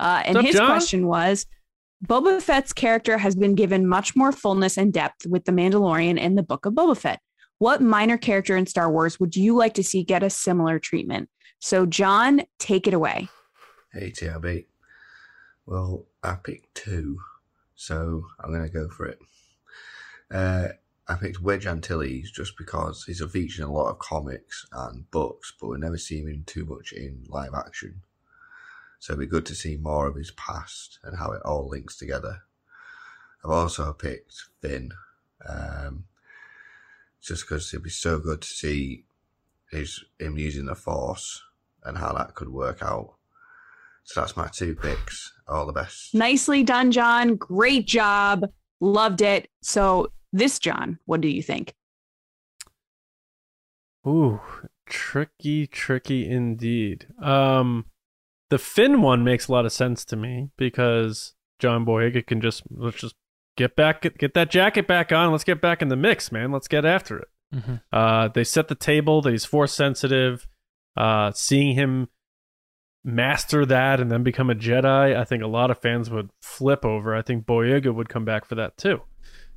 [0.00, 0.66] Uh, and What's his John?
[0.66, 1.46] question was
[2.06, 6.36] Boba Fett's character has been given much more fullness and depth with The Mandalorian and
[6.36, 7.20] the Book of Boba Fett.
[7.58, 11.28] What minor character in Star Wars would you like to see get a similar treatment?
[11.58, 13.28] So, John, take it away.
[13.92, 14.64] Hey, TRB.
[15.66, 17.18] Well, I picked two,
[17.74, 19.18] so I'm going to go for it.
[20.30, 20.68] Uh,
[21.06, 25.10] I picked Wedge Antilles just because he's a feature in a lot of comics and
[25.10, 28.00] books, but we never see him too much in live action.
[29.00, 31.96] So it'd be good to see more of his past and how it all links
[31.96, 32.42] together.
[33.42, 34.92] I've also picked Finn,
[35.48, 36.04] um,
[37.22, 39.04] just because it'd be so good to see
[39.70, 41.42] his him using the Force
[41.82, 43.14] and how that could work out.
[44.04, 45.32] So that's my two picks.
[45.48, 46.14] All the best.
[46.14, 47.36] Nicely done, John.
[47.36, 48.50] Great job.
[48.80, 49.48] Loved it.
[49.62, 51.74] So, this, John, what do you think?
[54.06, 54.40] Ooh,
[54.86, 57.06] tricky, tricky indeed.
[57.20, 57.86] Um,
[58.50, 62.62] the Finn one makes a lot of sense to me because John Boyega can just
[62.70, 63.14] let's just
[63.56, 65.32] get back, get, get that jacket back on.
[65.32, 66.52] Let's get back in the mix, man.
[66.52, 67.28] Let's get after it.
[67.54, 67.74] Mm-hmm.
[67.92, 70.46] Uh, they set the table that he's force sensitive.
[70.96, 72.08] Uh, seeing him
[73.04, 76.84] master that and then become a Jedi, I think a lot of fans would flip
[76.84, 77.14] over.
[77.14, 79.02] I think Boyega would come back for that too.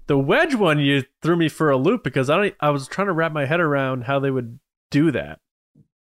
[0.08, 3.08] The wedge one you threw me for a loop because I don't, I was trying
[3.08, 4.60] to wrap my head around how they would
[4.91, 5.39] do that.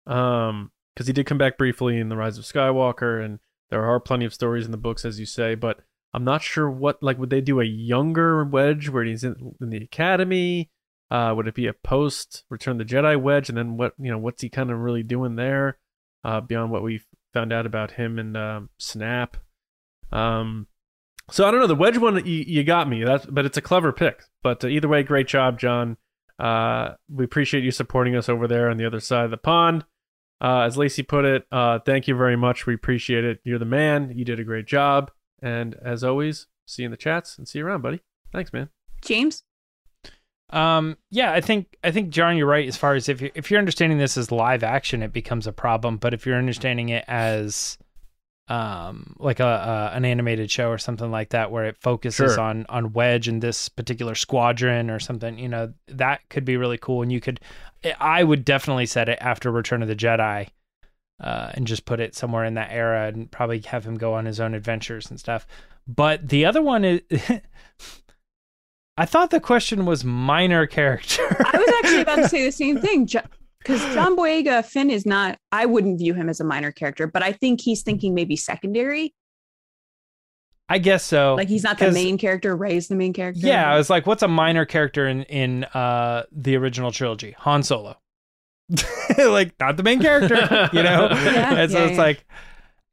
[0.06, 4.00] Um, because he did come back briefly in the Rise of Skywalker, and there are
[4.00, 5.54] plenty of stories in the books, as you say.
[5.54, 5.80] But
[6.14, 9.68] I'm not sure what like would they do a younger wedge where he's in, in
[9.68, 10.70] the academy?
[11.10, 14.18] Uh, would it be a post Return the Jedi wedge, and then what you know
[14.18, 15.78] what's he kind of really doing there?
[16.24, 17.02] Uh, beyond what we
[17.34, 19.36] found out about him and um, Snap.
[20.10, 20.66] Um,
[21.30, 22.24] so I don't know the wedge one.
[22.24, 23.04] You, you got me.
[23.04, 24.22] That's but it's a clever pick.
[24.42, 25.98] But uh, either way, great job, John.
[26.38, 29.84] Uh, we appreciate you supporting us over there on the other side of the pond.
[30.40, 32.66] Uh, as Lacey put it, uh, thank you very much.
[32.66, 33.40] We appreciate it.
[33.44, 34.12] You're the man.
[34.14, 35.10] You did a great job.
[35.42, 38.00] And as always, see you in the chats and see you around, buddy.
[38.32, 38.68] Thanks, man.
[39.02, 39.42] James?
[40.50, 42.68] Um, yeah, I think I think John, you're right.
[42.68, 45.52] As far as if you if you're understanding this as live action, it becomes a
[45.52, 45.96] problem.
[45.96, 47.78] But if you're understanding it as
[48.48, 49.44] um like a,
[49.92, 52.40] a an animated show or something like that where it focuses Sure.
[52.40, 56.78] on on wedge and this particular squadron or something you know that could be really
[56.78, 57.40] cool and you could
[58.00, 60.48] i would definitely set it after return of the jedi
[61.20, 64.26] uh and just put it somewhere in that era and probably have him go on
[64.26, 65.46] his own adventures and stuff
[65.86, 67.00] but the other one is
[68.96, 72.80] i thought the question was minor character I was actually about to say the same
[72.80, 73.04] thing.
[73.04, 77.22] Because John Boyega, Finn is not, I wouldn't view him as a minor character, but
[77.22, 79.14] I think he's thinking maybe secondary.
[80.68, 83.40] I guess so Like he's not the main character, Rey's the main character.
[83.46, 87.34] Yeah, I was like, what's a minor character in in uh the original trilogy?
[87.38, 87.98] Han Solo.
[89.18, 91.08] like not the main character, you know.
[91.12, 91.98] Yeah, and so yeah, it's yeah.
[91.98, 92.24] like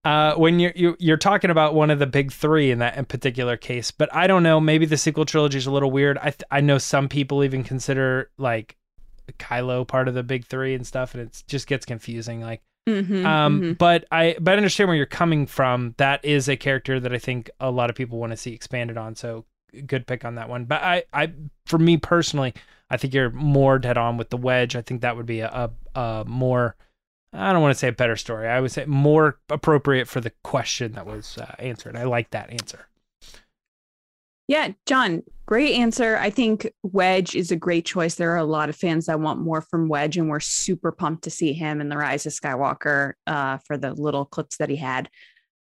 [0.06, 3.06] uh when you're you, you're talking about one of the big three in that in
[3.06, 4.60] particular case, but I don't know.
[4.60, 6.18] Maybe the sequel trilogy is a little weird.
[6.20, 8.78] I th- I know some people even consider like
[9.40, 12.42] Kylo part of the big three and stuff, and it just gets confusing.
[12.42, 13.78] Like Mhm, um, mhm.
[13.78, 15.96] but I but I understand where you're coming from.
[15.98, 18.98] That is a character that I think a lot of people want to see expanded
[18.98, 19.16] on.
[19.16, 19.46] So
[19.86, 20.66] good pick on that one.
[20.66, 21.32] But I, I
[21.66, 22.54] for me personally,
[22.90, 24.76] I think you're more dead on with the wedge.
[24.76, 26.76] I think that would be a, a, a more
[27.34, 28.48] I don't want to say a better story.
[28.48, 31.96] I would say more appropriate for the question that was uh, answered.
[31.96, 32.88] I like that answer.
[34.48, 36.18] Yeah, John, great answer.
[36.18, 38.16] I think Wedge is a great choice.
[38.16, 41.24] There are a lot of fans that want more from Wedge, and we're super pumped
[41.24, 44.76] to see him in The Rise of Skywalker uh, for the little clips that he
[44.76, 45.10] had.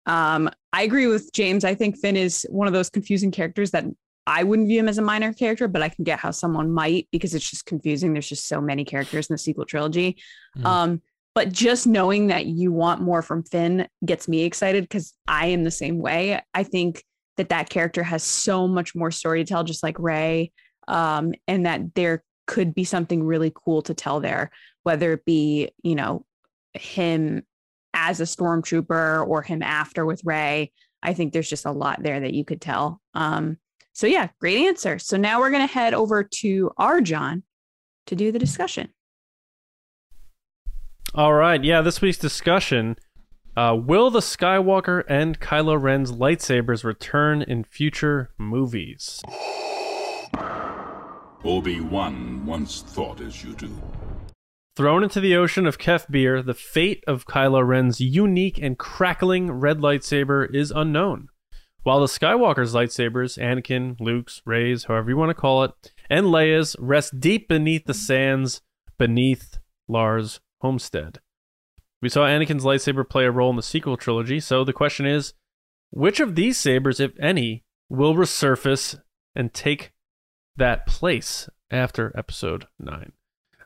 [0.06, 1.64] Um, I agree with James.
[1.64, 3.84] I think Finn is one of those confusing characters that
[4.26, 7.08] I wouldn't view him as a minor character, but I can get how someone might
[7.12, 8.12] because it's just confusing.
[8.12, 10.16] There's just so many characters in the sequel trilogy.
[10.56, 10.64] Mhm.
[10.64, 11.02] Um,
[11.34, 15.64] but just knowing that you want more from Finn gets me excited because I am
[15.64, 16.40] the same way.
[16.54, 17.04] I think
[17.40, 20.52] that that character has so much more story to tell, just like Rey,
[20.88, 24.50] um, and that there could be something really cool to tell there,
[24.82, 26.26] whether it be you know
[26.74, 27.42] him
[27.94, 30.70] as a stormtrooper or him after with Rey.
[31.02, 33.00] I think there's just a lot there that you could tell.
[33.14, 33.56] Um,
[33.94, 34.98] so yeah, great answer.
[34.98, 37.42] So now we're gonna head over to our John
[38.06, 38.90] to do the discussion.
[41.14, 41.80] All right, yeah.
[41.80, 42.96] This week's discussion:
[43.56, 49.22] uh, Will the Skywalker and Kylo Ren's lightsabers return in future movies?
[51.44, 53.70] Obi-Wan once thought as you do.
[54.76, 59.50] Thrown into the ocean of Kef Bir, the fate of Kylo Ren's unique and crackling
[59.50, 61.28] red lightsaber is unknown.
[61.82, 65.72] While the Skywalker's lightsabers, Anakin, Luke's, Rey's, however you want to call it,
[66.10, 68.60] and Leia's rest deep beneath the sands
[68.98, 69.58] beneath
[69.88, 71.20] Lars' homestead.
[72.02, 75.34] We saw Anakin's lightsaber play a role in the sequel trilogy, so the question is
[75.90, 79.00] which of these sabers, if any, will resurface
[79.34, 79.92] and take
[80.56, 83.12] that place after episode 9?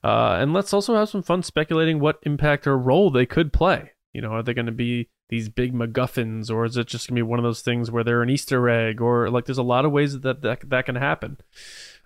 [0.02, 3.92] Uh, and let's also have some fun speculating what impact or role they could play.
[4.12, 7.16] You know, are they going to be these big MacGuffins, or is it just going
[7.16, 9.62] to be one of those things where they're an Easter egg, or like there's a
[9.62, 11.38] lot of ways that that, that can happen.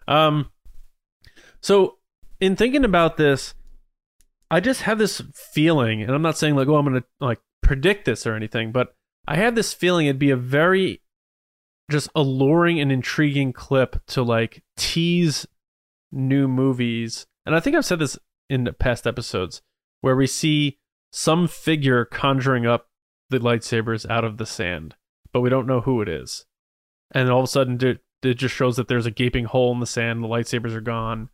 [0.07, 0.51] Um,
[1.61, 1.99] so
[2.41, 3.55] in thinking about this,
[4.51, 8.05] I just have this feeling, and I'm not saying like, oh, I'm to like predict
[8.05, 8.95] this or anything, but
[9.27, 11.03] I have this feeling it'd be a very
[11.91, 15.47] just alluring and intriguing clip to like tease
[16.11, 17.27] new movies.
[17.45, 19.63] And I think I've said this in past episodes
[20.01, 20.79] where we see
[21.13, 22.89] some figure conjuring up
[23.31, 24.97] the lightsabers out of the sand,
[25.33, 26.47] but we don't know who it is.
[27.11, 27.79] And all of a sudden,
[28.23, 30.23] it just shows that there's a gaping hole in the sand.
[30.23, 31.31] The lightsabers are gone,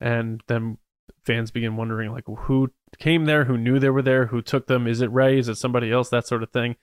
[0.00, 0.78] and then
[1.26, 4.86] fans begin wondering like who came there, who knew they were there, who took them.
[4.86, 5.38] Is it Rey?
[5.38, 6.08] Is it somebody else?
[6.08, 6.76] That sort of thing.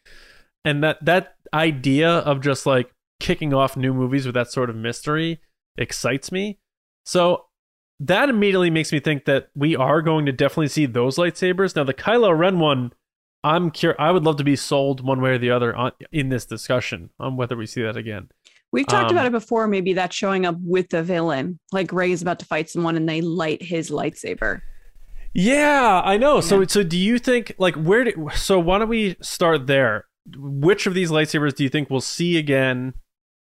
[0.66, 4.76] And that that idea of just like kicking off new movies with that sort of
[4.76, 5.40] mystery
[5.78, 6.60] excites me.
[7.06, 7.46] So
[8.00, 11.76] that immediately makes me think that we are going to definitely see those lightsabers.
[11.76, 12.92] Now the Kylo Ren one,
[13.44, 13.98] I'm curious.
[14.00, 17.12] I would love to be sold one way or the other on, in this discussion
[17.20, 18.30] on whether we see that again.
[18.74, 19.68] We've talked Um, about it before.
[19.68, 23.08] Maybe that's showing up with the villain, like Rey is about to fight someone and
[23.08, 24.62] they light his lightsaber.
[25.34, 26.42] Yeah, I know.
[26.42, 30.06] So so do you think like where do, so why don't we start there?
[30.36, 32.94] Which of these lightsabers do you think we'll see again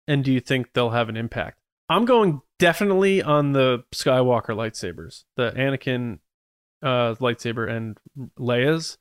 [0.07, 1.59] and do you think they'll have an impact?
[1.89, 5.23] I'm going definitely on the Skywalker lightsabers.
[5.35, 6.19] The Anakin
[6.81, 7.97] uh lightsaber and
[8.39, 8.97] Leia's,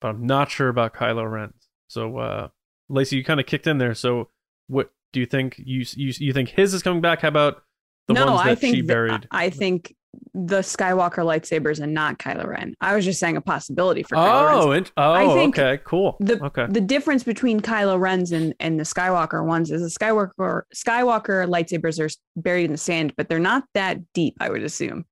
[0.00, 1.68] but I'm not sure about Kylo Ren's.
[1.88, 2.48] So uh
[2.88, 3.94] Lacey, you kind of kicked in there.
[3.94, 4.28] So
[4.66, 7.20] what do you think you you you think his is coming back?
[7.22, 7.62] How about
[8.08, 9.26] the no, ones that I think she th- buried?
[9.30, 9.94] I think
[10.34, 12.74] the Skywalker lightsabers and not Kylo Ren.
[12.80, 14.64] I was just saying a possibility for Kylo Ren's.
[14.64, 16.16] oh, int- oh, I think okay, cool.
[16.20, 16.66] the okay.
[16.68, 22.00] the difference between Kylo Ren's and, and the Skywalker ones is the Skywalker Skywalker lightsabers
[22.00, 24.34] are buried in the sand, but they're not that deep.
[24.40, 25.04] I would assume.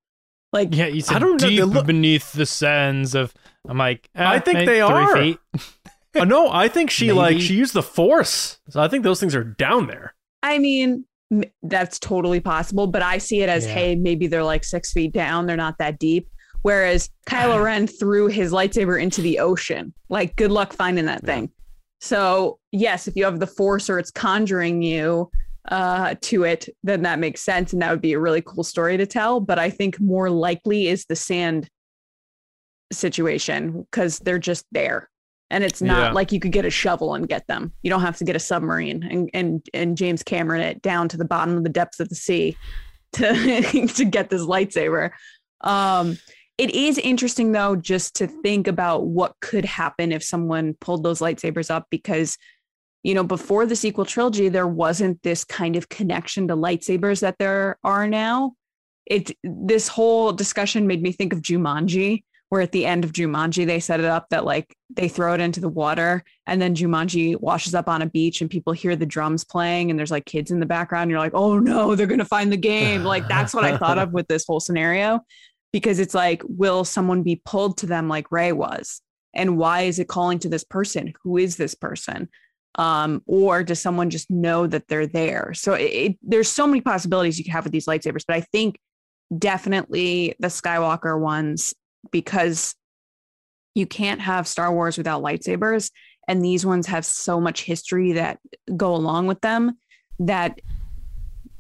[0.53, 3.35] Like Yeah, you said don't know, deep look- beneath the sands of.
[3.69, 5.61] I'm like, eh, I think maybe they three are.
[6.19, 6.23] Feet.
[6.23, 8.59] Uh, no, I think she like she used the force.
[8.69, 10.15] So I think those things are down there.
[10.43, 11.05] I mean,
[11.63, 13.73] that's totally possible, but I see it as, Yeah.
[13.75, 15.47] hey, maybe they're like six feet down.
[15.47, 16.29] They're not that deep.
[16.63, 19.93] Whereas Kylo Ren threw his lightsaber into the ocean.
[20.09, 21.35] Like, good luck finding that Yeah.
[21.35, 21.51] thing.
[22.01, 25.31] So, yes, if you have the force or it's conjuring you
[25.71, 27.73] uh, to it, then that makes sense.
[27.73, 29.39] And that would be a really cool story to tell.
[29.41, 31.69] But I think more likely is the sand
[32.93, 35.11] situation because they're just there.
[35.51, 36.13] And it's not Yeah.
[36.13, 37.73] like you could get a shovel and get them.
[37.83, 41.17] You don't have to get a submarine and and and James Cameron it down to
[41.17, 42.57] the bottom of the depths of the sea
[43.15, 43.63] to
[43.95, 45.11] to get this lightsaber.
[45.63, 46.19] Um,
[46.59, 51.21] it is interesting though, just to think about what could happen if someone pulled those
[51.21, 52.37] lightsabers up because
[53.05, 57.39] you know before the sequel trilogy there wasn't this kind of connection to lightsabers that
[57.39, 58.53] there are now
[59.07, 63.67] it this whole discussion made me think of Jumanji where at the end of Jumanji
[63.67, 67.39] they set it up that like they throw it into the water and then Jumanji
[67.41, 70.51] washes up on a beach and people hear the drums playing and there's like kids
[70.51, 71.11] in the background.
[71.11, 73.05] You're like oh no they're going to find the game.
[73.05, 75.21] Like that's what I thought of with this whole scenario
[75.73, 79.03] because it's like will someone be pulled to them like Rey was?
[79.35, 81.13] And why is it calling to this person?
[81.23, 82.29] Who is this person?
[82.77, 85.53] Um, or does someone just know that they're there?
[85.55, 88.41] So it, it, there's so many possibilities you could have with these lightsabers, but I
[88.41, 88.79] think
[89.37, 91.75] definitely the Skywalker ones
[92.11, 92.75] because
[93.75, 95.91] you can't have Star Wars without lightsabers,
[96.27, 98.39] and these ones have so much history that
[98.77, 99.79] go along with them
[100.19, 100.61] that,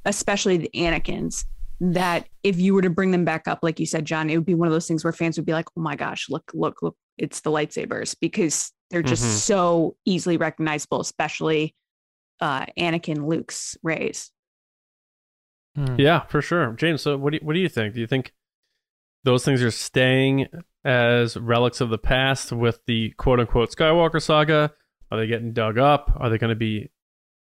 [0.04, 1.44] especially the Anakin's.
[1.80, 4.44] That if you were to bring them back up, like you said, John, it would
[4.44, 6.82] be one of those things where fans would be like, "Oh my gosh, look, look,
[6.82, 6.96] look!
[7.16, 9.38] It's the lightsabers," because they're just Mhm.
[9.38, 11.76] so easily recognizable, especially
[12.40, 14.32] uh, Anakin, Luke's Rey's.
[15.76, 15.94] Hmm.
[15.98, 16.72] Yeah, for sure.
[16.72, 17.94] James, so what do you, what do you think?
[17.94, 18.32] Do you think
[19.24, 20.46] those things are staying
[20.84, 24.72] as relics of the past with the quote unquote Skywalker saga?
[25.10, 26.12] Are they getting dug up?
[26.16, 26.90] Are they going to be,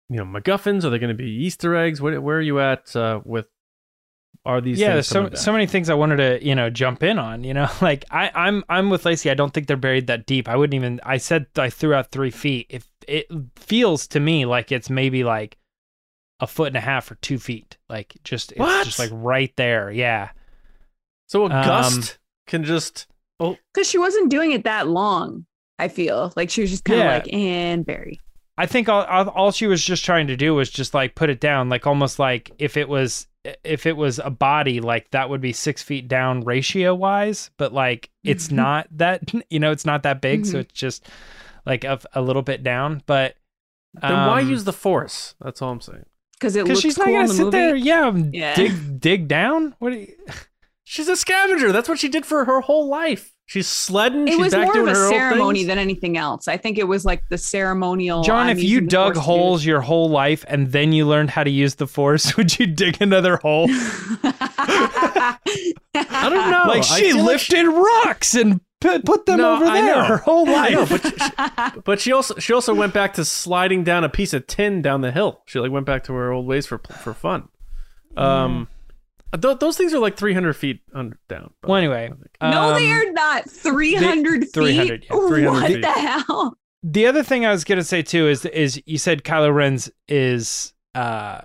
[0.09, 0.83] you know, MacGuffins?
[0.83, 2.01] Are they going to be Easter eggs?
[2.01, 3.47] Where, where are you at uh, with?
[4.45, 7.17] Are these yeah, there's so so many things I wanted to you know jump in
[7.17, 7.45] on.
[7.45, 9.29] You know, like I I'm I'm with Lacey.
[9.29, 10.49] I don't think they're buried that deep.
[10.49, 10.99] I wouldn't even.
[11.03, 12.67] I said I threw out three feet.
[12.69, 15.57] If it feels to me like it's maybe like
[16.39, 17.77] a foot and a half or two feet.
[17.89, 19.89] Like just it's just like right there.
[19.89, 20.31] Yeah.
[21.27, 22.17] So a Um, gust
[22.47, 23.07] can just.
[23.39, 25.45] Oh, Because she wasn't doing it that long,
[25.79, 27.13] I feel like she was just kind of Yeah.
[27.15, 28.19] like, and Barry.
[28.57, 31.29] I think all, all all she was just trying to do was just like put
[31.31, 33.27] it down, like almost like if it was
[33.63, 37.73] if it was a body, like that would be six feet down ratio wise, but
[37.73, 38.51] like it's Mhm.
[38.53, 40.61] not that you know it's not that big, so Mhm.
[40.61, 41.07] it's just
[41.65, 43.01] like a, a little bit down.
[43.07, 43.35] But
[43.99, 45.33] then why um, use the Force?
[45.41, 46.05] That's all I'm saying.
[46.33, 47.57] Because it Because she's cool not in gonna sit movie.
[47.57, 48.53] there, yeah, and Yeah.
[48.55, 49.75] dig dig down.
[49.79, 49.89] What?
[49.93, 50.13] Do you,
[50.85, 51.71] She's a scavenger.
[51.71, 53.31] That's what she did for her whole life.
[53.45, 54.27] She's sledding.
[54.27, 56.47] It she's was back more of a ceremony than anything else.
[56.47, 58.23] I think it was like the ceremonial.
[58.23, 61.29] John, I'm if you dug Force to holes your whole life and then you learned
[61.29, 63.67] how to use the force, would you dig another hole?
[65.95, 66.63] I don't know.
[66.67, 70.03] like she feel like lifted rocks and put them No, over I there know.
[70.05, 70.89] her whole I know, life.
[71.03, 74.47] but she, but she also she also went back to sliding down a piece of
[74.47, 75.41] tin down the hill.
[75.45, 77.49] She like went back to her old ways for for fun.
[78.17, 78.67] Um,
[79.41, 81.53] th- those things are like three hundred feet under down.
[81.61, 82.37] by well, anyway, I think.
[82.41, 83.49] no, they um, are not.
[83.49, 84.53] 300 feet.
[84.53, 85.81] 300, yeah, 300 what feet.
[85.81, 86.57] the hell?
[86.83, 90.73] the other thing I was gonna say too is is you said Kylo Ren's is
[90.95, 91.41] uh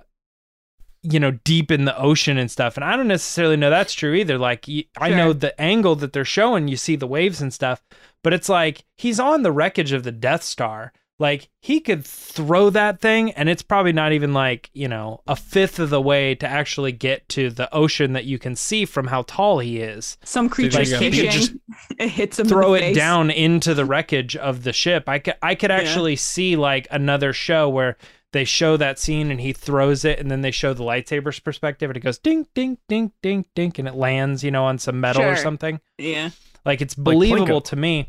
[1.01, 4.13] you know deep in the ocean and stuff, and I don't necessarily know that's true
[4.13, 4.37] either.
[4.37, 4.65] Like
[4.97, 7.81] I know the angle that they're showing, you see the waves and stuff,
[8.21, 10.91] but it's like he's on the wreckage of the Death Star.
[11.19, 15.35] Like he could throw that thing, and it's probably not even like you know a
[15.35, 19.07] fifth of the way to actually get to the ocean that you can see from
[19.07, 21.31] how tall he is Some creature's Like, he could fishing.
[21.31, 21.53] just
[21.99, 22.45] it hits him.
[22.45, 22.95] in throw the it face.
[22.95, 25.09] down into the wreckage of the ship.
[25.09, 27.97] I could I could actually see like another show where
[28.31, 31.89] they show that scene and he throws it and then they show the lightsaber's perspective
[31.89, 35.01] and it goes ding ding ding ding ding and it lands, you know, on some
[35.01, 35.81] metal or something.
[35.97, 36.29] Yeah.
[36.65, 37.65] Like it's believable Plinko.
[37.65, 38.07] to me.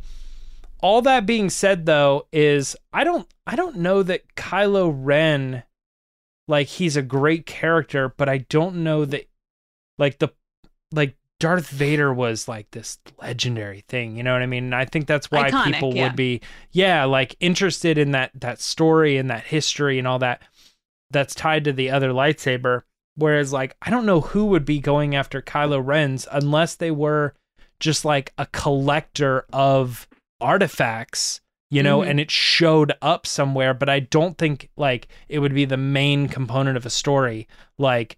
[0.82, 5.64] All that being said though is I don't I don't know that Kylo Ren
[6.48, 9.28] like he's a great character, but I don't know that
[9.98, 10.28] like the
[10.92, 14.64] like Darth Vader was like this legendary thing, you know what I mean?
[14.64, 16.04] And I think that's why Iconic, people yeah.
[16.04, 20.42] would be yeah, like interested in that that story and that history and all that
[21.10, 22.82] that's tied to the other lightsaber.
[23.16, 27.34] Whereas like I don't know who would be going after Kylo Ren's unless they were
[27.78, 30.06] just like a collector of
[30.40, 32.10] artifacts, you know, Mhm.
[32.10, 36.28] and it showed up somewhere, but I don't think like it would be the main
[36.28, 37.46] component of a story
[37.78, 38.16] like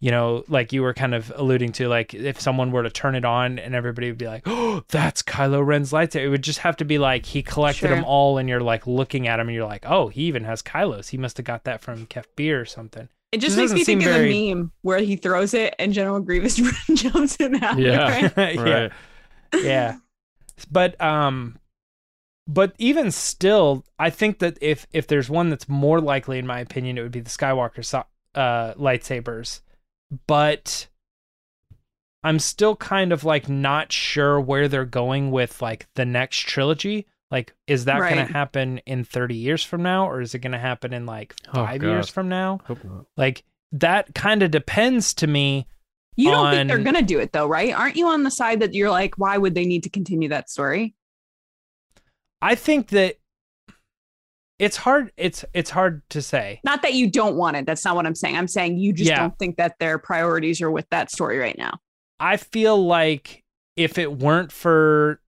[0.00, 3.16] you know, like you were kind of alluding to, like if someone were to turn
[3.16, 6.60] it on and everybody would be like, "Oh, that's Kylo Ren's lightsaber," it would just
[6.60, 7.96] have to be like he collected Sure.
[7.96, 10.62] them all, and you're like looking at him, and you're like, "Oh, he even has
[10.62, 11.08] Kylos.
[11.08, 13.84] He must have got that from Kef Bir or something." It just This makes me
[13.84, 16.54] think seem of the meme where he throws it and General Grievous
[16.94, 17.82] jumps in after.
[17.82, 18.30] Yeah.
[18.36, 18.54] it.
[18.54, 18.92] yeah, Right.
[19.64, 19.96] yeah.
[20.64, 21.58] But um,
[22.46, 26.60] but even still, I think that if if there's one that's more likely, in my
[26.60, 29.60] opinion, it would be the Skywalker so- uh, lightsabers.
[30.26, 30.88] But
[32.24, 37.06] I'm still kind of like not sure where they're going with like the next trilogy.
[37.30, 40.52] Like, is that going to happen in 30 years from now, or is it going
[40.52, 42.60] to happen in like Oh, five years from now?
[42.64, 43.04] Hope not.
[43.18, 45.66] Like, that kind of depends to me.
[46.18, 47.72] You don't think they're gonna do it though, right?
[47.72, 50.50] Aren't you on the side that you're like, why would they need to continue that
[50.50, 50.94] story?
[52.42, 53.16] I think that
[54.58, 55.12] it's hard.
[55.16, 56.60] It's it's hard to say.
[56.64, 57.66] Not that you don't want it.
[57.66, 58.36] That's not what I'm saying.
[58.36, 59.20] I'm saying you just Yeah.
[59.20, 61.78] don't think that their priorities are with that story right now.
[62.18, 63.44] I feel like
[63.76, 65.20] if it weren't for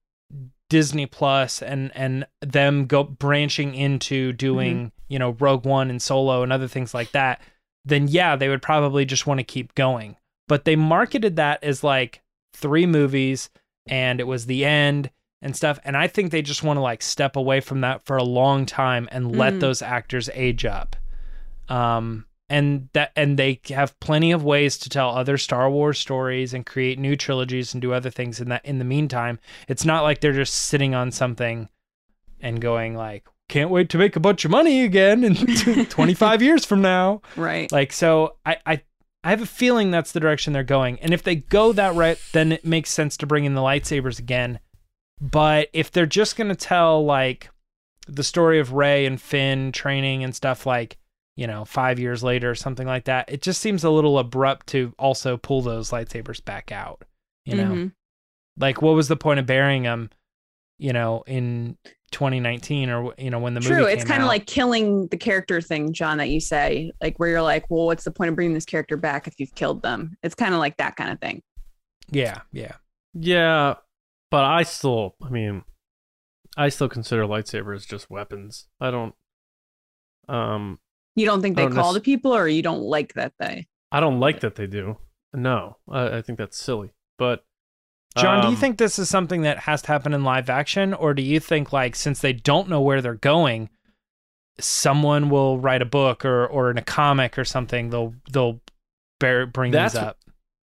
[0.69, 4.87] Disney Plus and and them go branching into doing mm-hmm.
[5.07, 7.41] you know Rogue One and Solo and other things like that,
[7.85, 10.17] then yeah, they would probably just want to keep going.
[10.51, 12.21] But they marketed that as like
[12.53, 13.49] three movies
[13.87, 15.09] and it was the end
[15.41, 15.79] and stuff.
[15.85, 18.65] And I think they just want to like step away from that for a long
[18.65, 19.59] time and let Mhm.
[19.61, 20.97] those actors age up.
[21.69, 26.53] Um and that and they have plenty of ways to tell other Star Wars stories
[26.53, 29.39] and create new trilogies and do other things in that in the meantime.
[29.69, 31.69] It's not like they're just sitting on something
[32.41, 35.35] and going like can't wait to make a bunch of money again in
[35.85, 37.21] 25 years from now.
[37.37, 37.71] Right.
[37.71, 38.81] Like so I I
[39.23, 40.99] I have a feeling that's the direction they're going.
[40.99, 44.17] And if they go that route, then it makes sense to bring in the lightsabers
[44.19, 44.59] again.
[45.19, 47.49] But if they're just going to tell like
[48.07, 50.97] the story of Rey and Finn training and stuff like,
[51.37, 54.67] you know, 5 years later or something like that, it just seems a little abrupt
[54.67, 57.03] to also pull those lightsabers back out,
[57.45, 57.71] you know.
[57.71, 57.91] Mhm.
[58.57, 60.09] Like what was the point of burying them,
[60.81, 61.77] you know, in
[62.11, 63.81] 2019 or you know when the True.
[63.81, 67.29] movie It's kind of like killing the character thing, John, that you say, like where
[67.29, 70.17] you're like, well, what's the point of bringing this character back if you've killed them?
[70.23, 71.43] It's kind of like that kind of thing.
[72.09, 72.73] yeah, yeah.
[73.13, 73.75] Yeah,
[74.31, 75.63] but I still, I mean,
[76.57, 78.67] I still consider lightsabers just weapons.
[78.79, 79.13] I don't,
[80.27, 80.79] um,
[81.15, 83.67] You don't think they Oh, call this- the people, or you don't like that they?
[83.91, 84.97] I don't like that they do.
[85.33, 86.91] No, I, I think that's silly.
[87.17, 87.43] But
[88.17, 90.93] John, do you um, think this is something that has to happen in live action,
[90.93, 93.69] or do you think like since they don't know where they're going,
[94.59, 98.59] someone will write a book or or in a comic or something they'll they'll
[99.19, 100.17] bear, bring these up?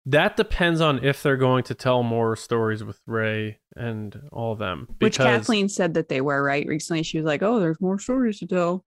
[0.06, 4.58] that depends on if they're going to tell more stories with Rey and all of
[4.58, 4.88] them?
[5.00, 7.02] Which Kathleen said that they were right recently.
[7.02, 8.84] She was like, "Oh, there's more stories to tell."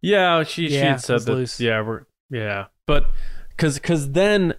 [0.00, 1.32] Yeah, she she Yeah, had said that.
[1.32, 1.60] loose.
[1.60, 3.10] Yeah, we're yeah, but
[3.50, 4.54] because because then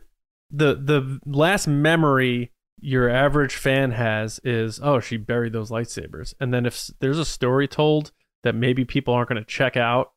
[0.52, 2.52] the the last memory
[2.86, 7.24] your average fan has is oh she buried those lightsabers and then if there's a
[7.26, 8.12] story told
[8.44, 10.12] that maybe people aren't going to check out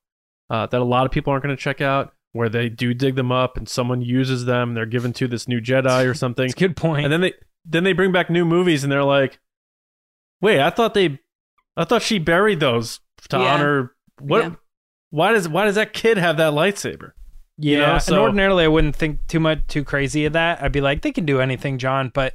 [0.50, 3.14] uh, that a lot of people aren't going to check out where they do dig
[3.14, 6.54] them up and someone uses them they're given to this new jedi or something It's
[6.56, 7.04] a good point.
[7.04, 9.38] and then they then they bring back new movies and they're like
[10.40, 11.18] wait i thought they
[11.76, 13.54] i thought she buried those to Yeah.
[13.54, 14.50] honor what Yeah.
[15.10, 17.12] why does why does that kid have that lightsaber
[17.58, 20.62] Yeah, You know, and so- ordinarily I wouldn't think too much too crazy of that.
[20.62, 22.10] I'd be like, they can do anything, John.
[22.12, 22.34] But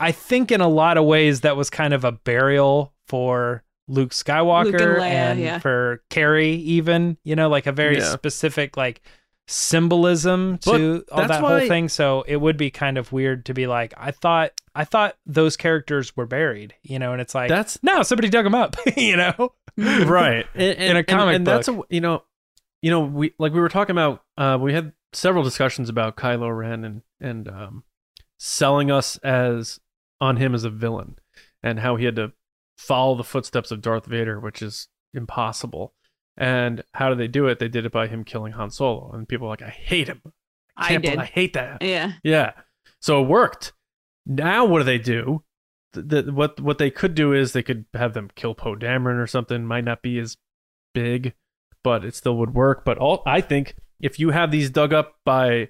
[0.00, 4.10] I think in a lot of ways that was kind of a burial for Luke
[4.10, 5.58] Skywalker Luke and Leia, yeah.
[5.58, 8.12] for Carrie, even you know, like a very Yeah.
[8.12, 9.02] specific like
[9.46, 11.88] symbolism But to all that why- whole thing.
[11.88, 15.56] So it would be kind of weird to be like, I thought, I thought those
[15.56, 19.16] characters were buried, you know, and it's like, that's no, somebody dug them up, you
[19.16, 19.52] know.
[19.76, 22.22] right and, In a and- comic and, that's a you know
[22.80, 26.56] you know we like we were talking about uh we had several discussions about Kylo
[26.56, 27.82] Ren and and um
[28.38, 29.80] selling us as
[30.20, 31.16] on him as a villain
[31.62, 32.32] and how he had to
[32.76, 35.94] follow the footsteps of Darth Vader which is impossible
[36.36, 39.28] and how do they do it they did it by him killing Han Solo and
[39.28, 40.22] people are like I hate him
[40.76, 41.18] I bel- did.
[41.20, 42.12] I hate that Yeah.
[42.24, 42.52] yeah.
[43.00, 43.72] So it worked.
[44.26, 45.44] Now what do they do?
[45.92, 49.22] The, the, what what they could do is they could have them kill Poe Dameron
[49.22, 49.64] or something.
[49.64, 50.36] Might not be as
[50.94, 51.34] big,
[51.84, 52.84] but it still would work.
[52.84, 55.68] But all I think if you have these dug up by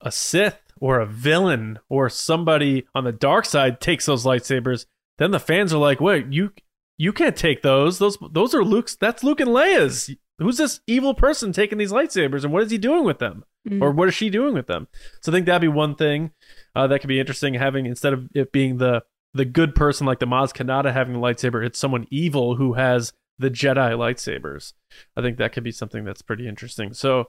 [0.00, 4.86] a Sith or a villain or somebody on the dark side takes those lightsabers,
[5.18, 6.52] then the fans are like, "Wait, you
[6.98, 7.98] you can't take those.
[7.98, 8.96] Those those are Luke's.
[8.96, 10.10] That's Luke and Leia's.
[10.38, 13.82] Who's this evil person taking these lightsabers and what is he doing with them?" Mhm.
[13.82, 14.88] or what is she doing with them?
[15.20, 16.30] So I think that'd be one thing
[16.74, 17.52] uh, that could be interesting.
[17.52, 19.02] Having instead of it being the
[19.34, 23.12] the good person like the Maz Kanata having the lightsaber, it's someone evil who has
[23.38, 24.72] the Jedi lightsabers.
[25.16, 26.94] I think that could be something that's pretty interesting.
[26.94, 27.26] So,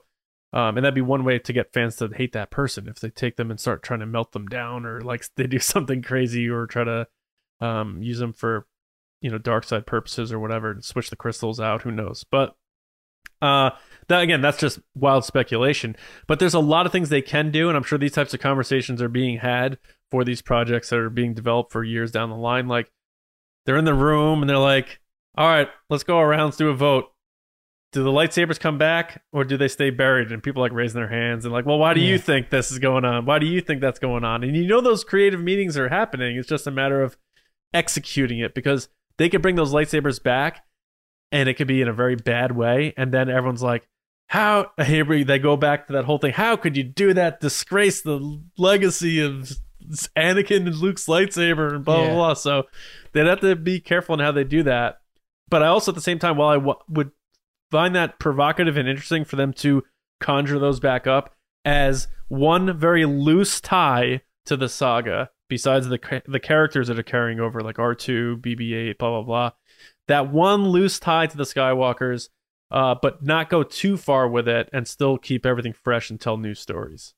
[0.52, 3.08] um, and that'd be one way to get fans to hate that person if they
[3.10, 6.48] take them and start trying to melt them down, or like they do something crazy,
[6.48, 7.06] or try to
[7.60, 8.66] um, use them for
[9.20, 11.82] you know dark side purposes or whatever, and switch the crystals out.
[11.82, 12.24] Who knows?
[12.30, 12.56] But
[13.40, 13.70] uh,
[14.08, 15.96] that again, that's just wild speculation.
[16.26, 18.40] But there's a lot of things they can do, and I'm sure these types of
[18.40, 19.78] conversations are being had
[20.10, 22.68] for these projects that are being developed for years down the line.
[22.68, 22.92] Like
[23.64, 25.00] they're in the room and they're like,
[25.36, 27.11] "All right, let's go around, let's do a vote.
[27.92, 31.08] Do the lightsabers come back or do they stay buried?" And people like raising their
[31.08, 33.26] hands and like, "Well, why do you think this is going on?
[33.26, 36.36] Why do you think that's going on?" And you know those creative meetings are happening.
[36.36, 37.16] It's just a matter of
[37.74, 38.88] executing it because
[39.18, 40.64] they could bring those lightsabers back
[41.30, 43.88] and it could be in a very bad way and then everyone's like
[44.28, 48.02] how here they go back to that whole thing how could you do that disgrace
[48.02, 49.52] the legacy of
[50.16, 52.64] Anakin and Luke's lightsaber and blah blah blah so
[53.12, 55.00] they'd have to be careful in how they do that
[55.48, 57.10] but I also at the same time while I w- would
[57.72, 59.82] find that provocative and interesting for them to
[60.20, 66.40] conjure those back up as one very loose tie to the saga besides the the
[66.40, 69.50] characters that are carrying over like R2 BB8 blah blah blah
[70.08, 72.28] that one loose tie to the Skywalkers,
[72.70, 76.36] uh, but not go too far with it and still keep everything fresh and tell
[76.36, 77.14] new stories.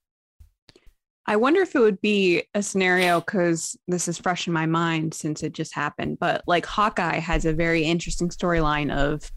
[1.26, 5.14] I wonder if it would be a scenario because this is fresh in my mind
[5.14, 6.18] since it just happened.
[6.18, 9.32] But like Hawkeye has a very interesting storyline of,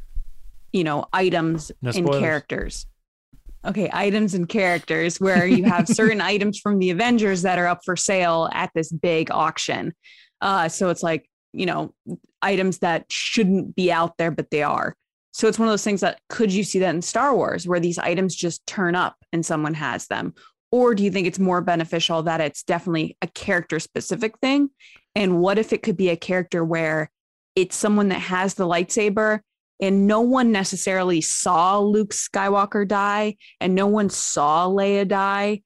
[0.77, 2.85] you know, items No and characters.
[3.65, 7.79] Okay, items and characters where you have certain items from the Avengers that are up
[7.83, 9.95] for sale at this big auction.
[10.39, 11.95] Uh, so it's like, you know,
[12.43, 14.95] items that shouldn't be out there, but they are.
[15.31, 17.79] So it's one of those things that could you see that in Star Wars where
[17.79, 20.35] these items just turn up and someone has them?
[20.71, 24.69] Or do you think it's more beneficial that it's definitely a character specific thing?
[25.15, 27.09] And what if it could be a character where
[27.55, 29.39] it's someone that has the lightsaber
[29.79, 35.61] and no one necessarily saw Luke Skywalker die and no one saw Leia die,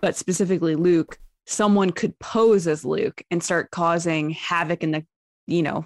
[0.00, 5.04] but specifically Luke, someone could pose as Luke and start causing havoc in the,
[5.46, 5.84] you know,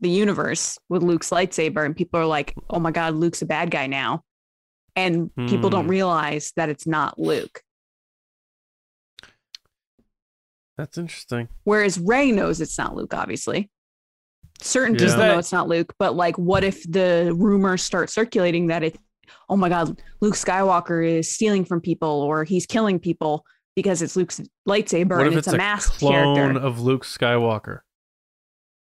[0.00, 1.84] the universe with Luke's lightsaber.
[1.84, 4.22] And people are like, oh my God, Luke's a bad guy now.
[4.94, 5.90] And people don't Hmm.
[5.90, 7.62] realize that it's not Luke.
[10.76, 11.48] That's interesting.
[11.64, 13.70] Whereas Rey knows it's not Luke, obviously.
[14.62, 15.00] Certain Yeah.
[15.06, 18.82] people That- know it's not Luke, but like, what if the rumors start circulating that
[18.82, 18.98] it,
[19.48, 23.44] oh my God, Luke Skywalker is stealing from people or he's killing people
[23.74, 26.60] because it's Luke's lightsaber what and if it's, it's a masked clone character?
[26.60, 27.80] of Luke Skywalker?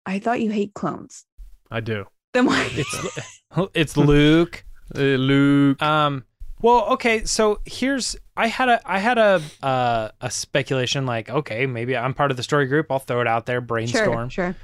[0.06, 1.24] I thought you hate clones.
[1.70, 2.06] I do.
[2.32, 2.68] Then why?
[2.72, 3.18] It's
[3.74, 4.64] it's Luke.
[4.94, 5.82] Uh, Luke.
[5.82, 6.24] Um.
[6.60, 7.24] Well, okay.
[7.24, 12.14] So here's I had a I had a uh, a speculation like okay maybe I'm
[12.14, 12.86] part of the story group.
[12.90, 13.60] I'll throw it out there.
[13.60, 14.28] Brainstorm.
[14.30, 14.56] Sure, sure.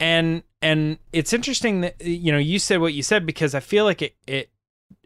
[0.00, 3.84] And and it's interesting that you know you said what you said because I feel
[3.84, 4.50] like it it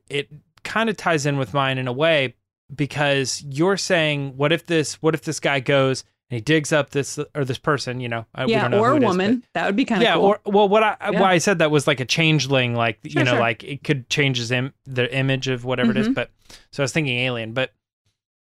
[0.09, 0.29] it
[0.65, 2.35] kind of ties in with mine in a way,
[2.75, 6.91] because you're saying what if this what if this guy goes and he digs up
[6.91, 9.45] this or this person, you know, we yeah, don't know or a it is, woman.
[9.55, 10.25] that would be kind of yeah, cool.
[10.27, 11.21] or well, what I Yeah.
[11.21, 13.41] why I said that was like a changeling, like you know, sure.
[13.41, 16.09] like it could change his Im- the image of whatever it is.
[16.09, 16.15] Mhm.
[16.15, 16.31] But
[16.73, 17.73] so I was thinking alien, but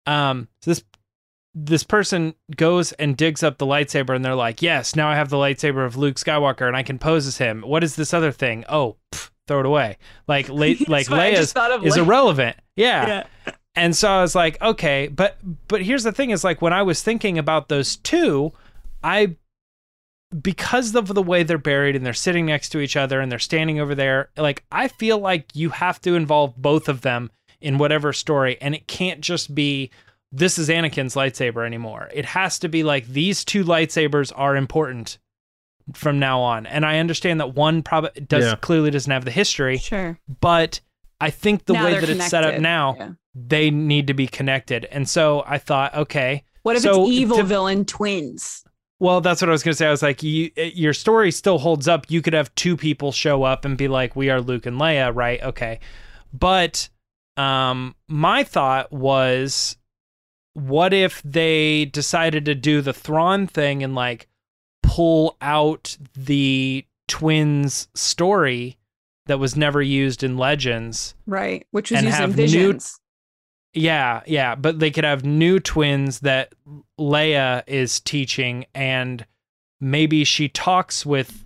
[0.07, 0.82] um, so this
[1.55, 5.30] this person goes and digs up the lightsaber, and they're like, "Yes, now I have
[5.30, 8.32] the lightsaber of Luke Skywalker, and I can pose as him." What is this other
[8.32, 8.64] thing?
[8.68, 9.98] Oh, pff, throw it away.
[10.28, 12.05] Like, That's like what I Leia's just thought of is Leia.
[12.05, 12.57] irrelevant.
[12.76, 13.24] Yeah.
[13.46, 13.53] yeah.
[13.74, 15.38] And so I was like, okay, but
[15.68, 18.53] but here's the thing is like when I was thinking about those two,
[19.03, 19.36] I
[20.42, 23.38] because of the way they're buried and they're sitting next to each other and they're
[23.38, 27.30] standing over there, like I feel like you have to involve both of them
[27.61, 29.90] in whatever story and it can't just be
[30.33, 32.09] this is Anakin's lightsaber anymore.
[32.12, 35.18] It has to be like these two lightsabers are important
[35.95, 36.66] from now on.
[36.66, 38.55] And I understand that one probably does Yeah.
[38.57, 40.18] clearly doesn't have the history, Sure.
[40.41, 40.81] but
[41.20, 43.09] I think the Now way they're that it's set up now, Yeah.
[43.35, 44.85] they need to be connected.
[44.93, 48.62] And so I thought, okay, What if So, it's evil to- villain twins?
[49.01, 49.87] well, that's what I was going to say.
[49.87, 52.05] I was like, you, eh, your story still holds up.
[52.11, 55.11] You could have two people show up and be like, we are Luke and Leia,
[55.14, 55.43] right?
[55.43, 55.81] Okay.
[56.35, 56.89] But
[57.39, 59.76] um, my thought was,
[60.55, 64.28] what if they decided to do the Thrawn thing and like
[64.82, 68.78] pull out the twins story
[69.26, 71.14] that was never used in Legends?
[71.26, 71.66] Right.
[71.70, 72.44] Which was used in have new-
[73.72, 76.53] Yeah, yeah, but they could have new twins that
[76.98, 79.24] Leia is teaching, and
[79.80, 81.44] maybe she talks with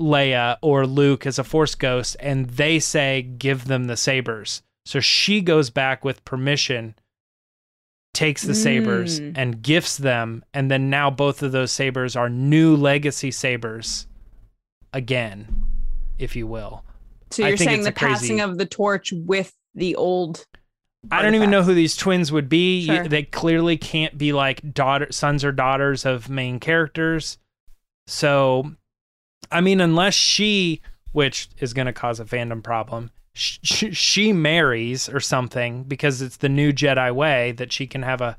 [0.00, 4.98] Leia or Luke as a Force ghost, and they say, "Give them the sabers." So
[4.98, 6.96] she goes back with permission,
[8.16, 9.32] takes the sabers, Mm.
[9.36, 14.06] and gifts them, and then now both of those sabers are new legacy sabers,
[14.92, 15.64] again,
[16.18, 16.82] if you will.
[17.30, 20.46] so you're saying the crazy- passing of the torch with the old.
[21.10, 22.86] I don't even know who these twins would be.
[22.86, 23.06] Sure.
[23.06, 27.38] They clearly can't be like daughter, sons or daughters of main characters.
[28.06, 28.72] So,
[29.50, 30.80] I mean, unless she,
[31.12, 36.22] which is going to cause a fandom problem, sh- sh- she marries or something because
[36.22, 38.36] it's the new Jedi way that she can have a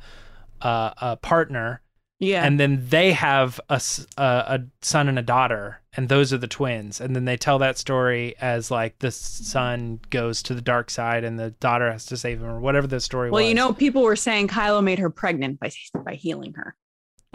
[0.61, 1.81] a, a partner,
[2.19, 2.43] Yeah.
[2.43, 3.79] and then they have a
[4.17, 6.99] a son and a daughter, and those are the twins.
[6.99, 11.23] And then they tell that story as like the son goes to the dark side,
[11.23, 13.49] and the daughter has to save him, or whatever the story well, was.
[13.49, 15.69] you know, people were saying Kylo made her pregnant by
[16.03, 16.75] by healing her.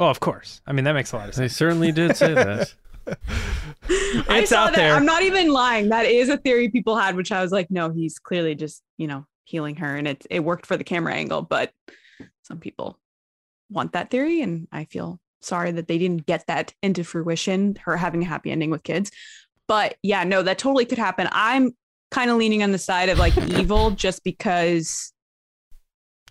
[0.01, 0.61] oh, of course.
[0.67, 1.45] I mean, that makes a lot of sense.
[1.53, 2.75] They certainly did say that.
[3.09, 4.77] I It's saw out that.
[4.77, 4.95] there.
[4.95, 5.89] I'm not even lying.
[5.89, 9.07] That is a theory people had, which I was like, no, he's clearly just you
[9.07, 11.43] know healing her, and it it worked for the camera angle.
[11.43, 11.73] But
[12.43, 12.99] some people
[13.71, 17.77] want that theory, and I feel sorry that they didn't get that into fruition.
[17.85, 19.11] Her having a happy ending with kids,
[19.69, 21.29] but yeah, no, that totally could happen.
[21.33, 21.77] I'm
[22.11, 25.13] kind of leaning on the side of like evil, just because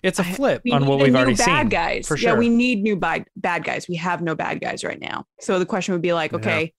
[0.03, 1.69] It's a flip we on need what we've new already bad seen.
[1.69, 2.07] guys.
[2.07, 3.87] for Yeah, we need new bad bad guys.
[3.87, 5.25] We have no bad guys right now.
[5.39, 6.37] So the question would be like, Yeah.
[6.39, 6.73] okay,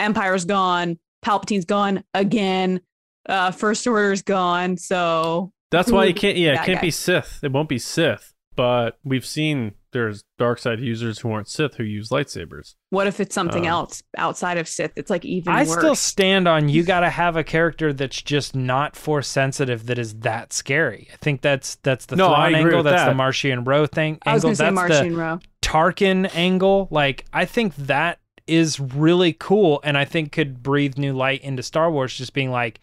[0.00, 2.80] Empire's gone, Palpatine's gone again,
[3.28, 4.76] uh, First Order's gone.
[4.76, 6.36] So That's why you can't.
[6.36, 6.82] Yeah, it can't guy?
[6.82, 7.40] be Sith.
[7.42, 8.32] It won't be Sith.
[8.56, 12.74] But we've seen there's dark side users who aren't Sith who use lightsabers.
[12.90, 14.92] what if it's something Um, else outside of Sith?
[14.96, 15.72] It's like even I worse.
[15.78, 19.98] still stand on you got to have a character that's just not force sensitive that
[19.98, 21.08] is that scary.
[21.12, 23.16] I think that's that's the No, Thrawn angle, with that's the that.
[23.16, 24.18] Marchion Ro thing.
[24.26, 24.48] I was angle.
[24.64, 25.40] going to say that's Marchion the Ro.
[25.62, 26.88] Tarkin angle.
[26.90, 31.62] Like I think that is really cool and I think could breathe new light into
[31.62, 32.80] Star Wars just being like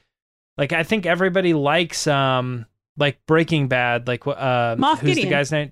[0.58, 2.66] like I think everybody likes um
[3.02, 5.28] like Breaking Bad like uh Moff who's Gideon.
[5.28, 5.72] the guy's name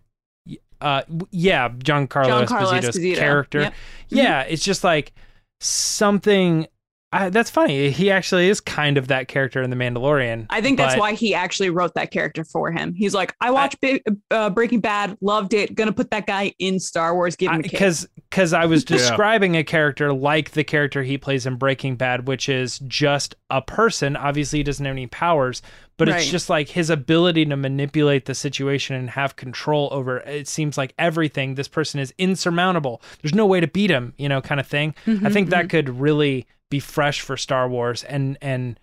[0.81, 2.45] uh yeah Giancarlo, Giancarlo
[2.81, 3.15] Esposito's Esposito.
[3.17, 3.73] character Yep.
[4.09, 5.13] yeah it's just like
[5.61, 6.67] something
[7.11, 10.77] I, that's funny he actually is kind of that character in the Mandalorian I think
[10.77, 12.93] that's why he actually wrote that character for him.
[12.93, 16.79] He's like, I watched Bi- uh, Breaking Bad, loved it, gonna put that guy in
[16.79, 18.97] Star Wars, give him because because I was Yeah.
[18.97, 23.61] describing a character like the character he plays in Breaking Bad, which is just a
[23.61, 24.15] person.
[24.15, 25.63] Obviously, he doesn't have any powers,
[25.97, 30.19] but it's just like his ability to manipulate the situation and have control over.
[30.19, 31.55] It seems like everything.
[31.55, 33.01] This person is insurmountable.
[33.23, 34.93] There's no way to beat him, you know, kind of thing.
[35.07, 35.51] I Mhm, think mhm.
[35.51, 38.79] that could really be fresh for Star Wars, and and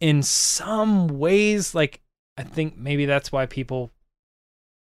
[0.00, 2.00] in some ways, like
[2.36, 3.90] I think maybe that's why people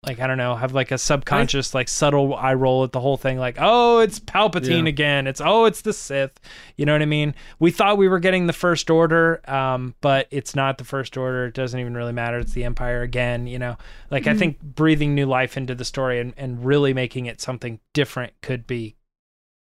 [0.05, 3.17] like I don't know, have like a subconscious like subtle eye roll at the whole
[3.17, 4.89] thing like, "Oh, it's Palpatine Yeah.
[4.89, 5.27] again.
[5.29, 6.41] It's oh, it's the Sith."
[6.77, 7.37] You know what I mean?
[7.61, 11.47] We thought we were getting the first order, um, but it's not the first order.
[11.47, 12.39] It doesn't even really matter.
[12.39, 13.77] It's the Empire again, you know.
[14.11, 14.39] Like I Mhm.
[14.41, 18.67] think breathing new life into the story and and really making it something different could
[18.67, 18.97] be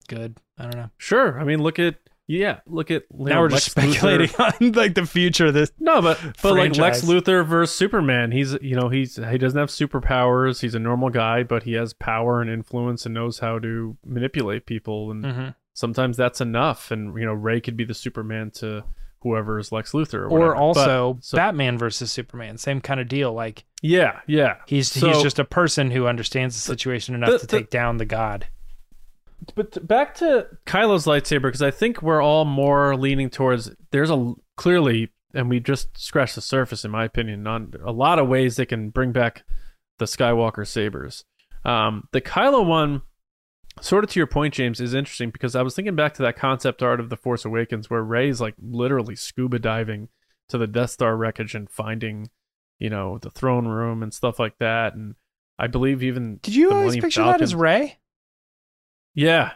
[0.08, 0.38] good.
[0.58, 0.90] I don't know.
[0.98, 1.38] Sure.
[1.38, 1.96] I mean, look at
[2.28, 5.48] yeah, look at you now know, we're just Lex Luthor- speculating on like the future
[5.48, 5.72] of this.
[5.80, 7.02] No, but but like Lex.
[7.02, 10.62] Luthor versus Superman, he's you know he's he doesn't have superpowers.
[10.62, 14.66] He's a normal guy, but he has power and influence and knows how to manipulate
[14.66, 15.12] people.
[15.12, 16.92] And hmm sometimes that's enough.
[16.92, 18.84] And you know Rey could be the Superman to
[19.22, 23.08] whoever is Lex Luthor, or, Or also But- so- Batman versus Superman, same kind of
[23.08, 23.34] deal.
[23.34, 24.58] Like yeah, yeah.
[24.68, 27.70] he's So- he's just a person who understands the situation enough the- to the- take
[27.70, 28.48] down the god.
[29.56, 34.34] But back to Kylo's lightsaber because I think we're all more leaning towards there's a
[34.58, 38.56] clearly and we just scratched the surface in my opinion on a lot of ways
[38.56, 39.44] they can bring back
[40.00, 41.26] the Skywalker sabers.
[41.66, 43.02] Um, the Kylo one,
[43.82, 46.36] sort of to your point, James, is interesting because I was thinking back to that
[46.36, 50.10] concept art of the Force Awakens where Rey's like literally scuba diving
[50.50, 52.30] to the Death Star wreckage and finding,
[52.80, 54.94] you know, the throne room and stuff like that.
[54.94, 55.16] And
[55.58, 58.00] I believe even Did you the always Millennium picture that as Falcon- Rey?
[59.16, 59.52] Yeah,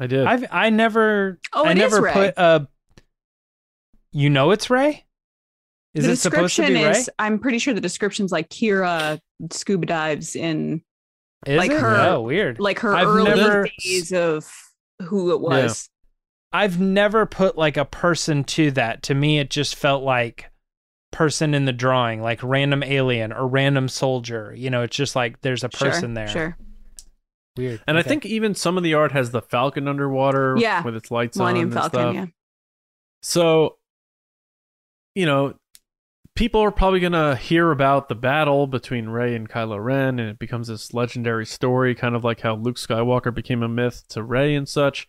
[0.00, 0.26] I did.
[0.26, 2.12] I've I never Oh, I it is never Rey.
[2.12, 2.68] put a.
[4.12, 5.04] You know it's Rey.
[5.94, 6.98] Is the it supposed to be description Rey?
[6.98, 9.18] is I'm pretty sure the description's like Kira
[9.50, 10.82] scuba dives in
[11.46, 11.80] Is like it?
[11.80, 12.58] her- Oh, weird.
[12.60, 14.50] like her I've early never- days of
[15.02, 15.88] who it was.
[16.52, 19.02] I've never put like a person to that.
[19.04, 20.50] To me, it just felt like
[21.12, 24.54] person in the drawing, like random alien or random soldier.
[24.56, 26.28] You know, it's just like there's a Sure, person there.
[26.28, 26.56] Sure.
[27.56, 27.80] Weird.
[27.86, 28.04] And Okay.
[28.04, 30.82] I think even some of the art has the Falcon underwater Yeah.
[30.82, 32.14] with its lights Millennium on and Falcon, stuff.
[32.14, 32.26] yeah.
[33.22, 33.78] So,
[35.14, 35.54] you know,
[36.34, 40.28] people are probably going to hear about the battle between Rey and Kylo Ren, and
[40.30, 44.22] it becomes this legendary story, kind of like how Luke Skywalker became a myth to
[44.22, 45.08] Rey and such.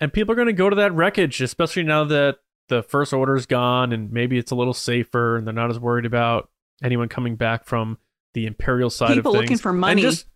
[0.00, 3.46] And people are going to go to that wreckage, especially now that the First Order's
[3.46, 6.50] gone and maybe it's a little safer and they're not as worried about
[6.82, 7.98] anyone coming back from
[8.34, 9.22] the Imperial side People of things.
[9.24, 9.60] People looking things.
[9.62, 10.02] for And money.
[10.02, 10.26] just-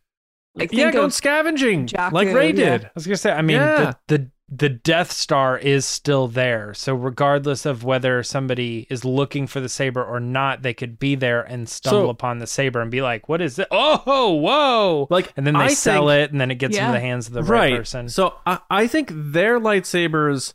[0.54, 2.78] Like yeah, going scavenging Jakku, like Rey yeah.
[2.78, 2.84] did.
[2.86, 3.32] I was gonna say.
[3.32, 3.94] I mean, Yeah.
[4.06, 6.74] the, the the Death Star is still there.
[6.74, 11.14] So regardless of whether somebody is looking for the saber or not, they could be
[11.14, 13.66] there and stumble So- upon the saber and be like, "What is it?
[13.70, 16.82] Oh, whoa!" Like, and then they I sell think- it, and then it gets Yeah.
[16.88, 18.10] into the hands of the right, right person.
[18.10, 20.52] So I, I think their lightsabers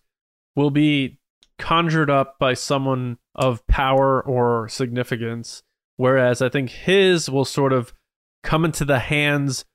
[0.55, 1.17] will be
[1.57, 5.63] conjured up by someone of power or significance,
[5.95, 7.93] whereas I think his will sort of
[8.43, 9.65] come into the hands.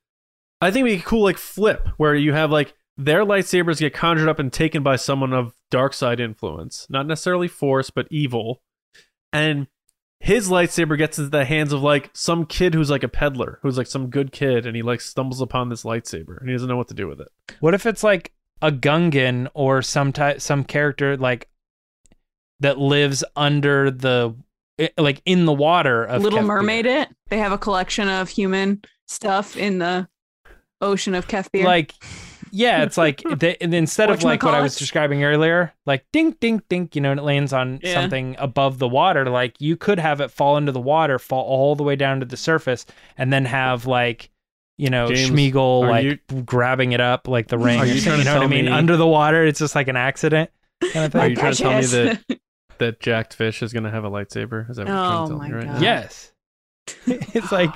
[0.63, 4.29] I think it'd be cool like flip where you have like their lightsabers get conjured
[4.29, 8.61] up and taken by someone of dark side influence, not necessarily force, but evil,
[9.31, 9.67] and
[10.19, 13.77] his lightsaber gets into the hands of like some kid who's like a peddler, who's
[13.77, 16.77] like some good kid, and he like stumbles upon this lightsaber and he doesn't know
[16.77, 17.27] what to do with it.
[17.59, 21.49] What if it's like a Gungan or some type, some character like
[22.61, 24.33] that lives under the
[24.79, 26.47] eh, like in the water of Little Kef Bir?
[26.47, 27.09] Mermaid it.
[27.27, 30.07] They have a collection of human stuff in the
[30.83, 31.63] ocean of Kef Bir.
[31.63, 31.93] Like,
[32.51, 36.35] yeah, it's like they, and instead of like what I was describing earlier, like ding,
[36.39, 37.93] ding, ding, you know, and it lands on Yeah.
[37.93, 39.29] something above the water.
[39.29, 42.25] Like you could have it fall into the water, fall all the way down to
[42.25, 42.85] the surface,
[43.17, 44.29] and then have like.
[44.75, 47.79] You know, James, Sméagol are like grabbing it up like the ring.
[47.79, 48.65] Are you or trying to something, you know what I tell mean?
[48.65, 50.49] me- Under the water, it's just like an accident
[50.91, 51.21] kind of thing.
[51.21, 52.39] Are you trying to tell me that
[52.79, 54.67] that jacked fish is going to have a lightsaber?
[54.71, 55.73] Is that what you're trying Oh to tell my me right God.
[55.75, 55.79] now?
[55.79, 56.33] Yes.
[57.05, 57.69] it's like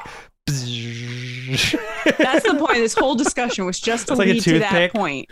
[0.48, 2.76] That's the point.
[2.76, 5.28] This whole discussion was just to It's like lead to that point.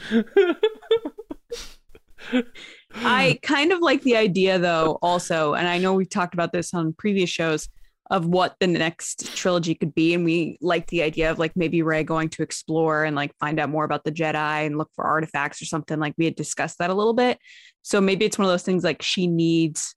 [2.96, 6.74] I kind of like the idea though, also, and I know we've talked about this
[6.74, 7.68] on previous shows
[8.12, 10.14] of what the next trilogy could be.
[10.14, 13.60] And we like the idea of like maybe Rey going to explore and like find
[13.60, 16.00] out more about the Jedi and look for artifacts or something.
[16.00, 17.40] Like we had discussed that a little bit.
[17.82, 19.96] So maybe it's one of those things like she needs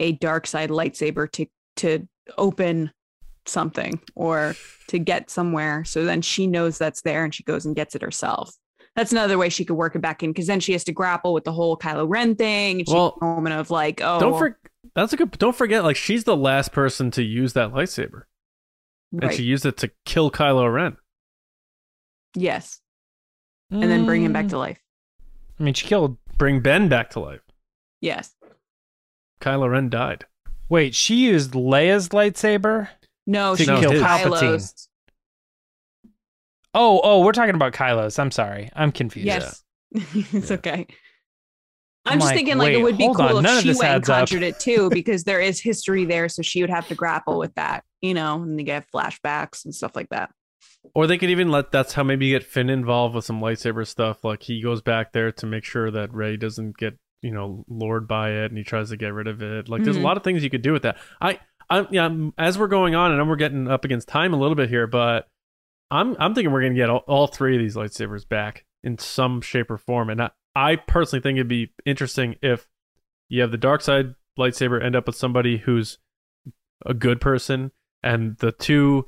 [0.00, 1.46] a dark side lightsaber to
[1.76, 2.06] to
[2.36, 2.92] open
[3.48, 4.54] something or
[4.88, 5.84] to get somewhere.
[5.84, 8.54] So then she knows that's there and she goes and gets it herself.
[8.96, 11.32] That's another way she could work it back in because then she has to grapple
[11.32, 12.80] with the whole Kylo Ren thing.
[12.80, 14.58] And Well, a moment of like, oh, Don't for,
[14.94, 15.30] That's a good.
[15.38, 18.22] Don't forget, like she's the last person to use that lightsaber,
[19.22, 20.96] and she used it to kill Kylo Ren.
[22.34, 22.80] yes,
[23.70, 24.50] and then bring him back Mm.
[24.50, 24.80] to life.
[25.60, 26.16] I mean, she killed.
[26.36, 27.40] Bring Ben back to life.
[28.00, 28.34] Yes.
[29.40, 30.24] Kylo Ren died.
[30.68, 32.88] Wait, she used Leia's lightsaber.
[33.28, 34.40] No, To she kill used Palpatine.
[34.40, 34.88] Kylo's.
[36.74, 38.18] Oh, oh, we're talking about Kylo's.
[38.18, 39.26] I'm sorry, I'm confused.
[39.26, 39.62] Yes.
[39.92, 40.56] it's Yeah.
[40.56, 40.86] okay.
[42.06, 43.78] I'm I'm, just like, thinking like it would be cool on, if of she this
[43.78, 46.94] went and conjured it too, because there is history there, so she would have to
[46.94, 50.30] grapple with that, you know, and they get flashbacks and stuff like that.
[50.94, 51.70] Or they could even let.
[51.70, 54.24] That's how maybe you get Finn involved with some lightsaber stuff.
[54.24, 58.08] Like he goes back there to make sure that Rey doesn't get you know lured
[58.08, 59.68] by it, and he tries to get rid of it.
[59.68, 60.04] Like there's a Mhm.
[60.04, 60.96] lot of things you could do with that.
[61.20, 62.02] I, I'm yeah.
[62.04, 64.86] I'm- As we're going on, and we're getting up against time a little bit here,
[64.86, 65.28] but
[65.90, 69.40] I'm I'm thinking we're gonna get all, all three of these lightsabers back in some
[69.40, 72.68] shape or form, and I I personally think it'd be interesting if
[73.28, 75.98] you have the dark side lightsaber end up with somebody who's
[76.86, 79.06] a good person, and the two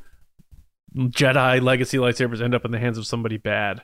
[0.97, 3.83] Jedi legacy lightsabers end up in the hands of somebody bad.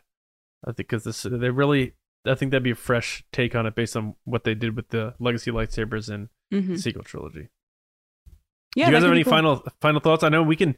[0.64, 1.94] I think because this they really,
[2.26, 4.88] I think that'd be a fresh take on it based on what they did with
[4.88, 6.68] the legacy lightsabers in Mhm.
[6.68, 7.48] the sequel trilogy.
[8.76, 9.32] Yeah, Do you guys have any cool.
[9.32, 10.22] final final thoughts?
[10.22, 10.76] I know we can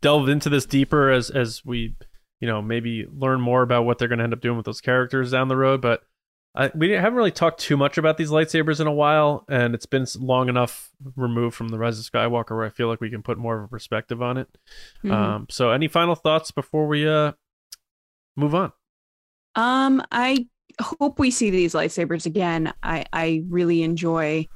[0.00, 1.94] delve into this deeper as as we,
[2.40, 4.80] you know, maybe learn more about what they're going to end up doing with those
[4.80, 5.82] characters down the road.
[5.82, 6.02] But
[6.54, 9.86] I, we haven't really talked too much about these lightsabers in a while, and it's
[9.86, 13.22] been long enough removed from the Rise of Skywalker where I feel like we can
[13.22, 14.48] put more of a perspective on it.
[15.04, 15.10] Mhm.
[15.12, 17.32] Um, so, any final thoughts before we uh
[18.36, 18.72] move on?
[19.56, 20.46] Um, I
[20.80, 22.72] hope we see these lightsabers again.
[22.82, 24.46] I I really enjoy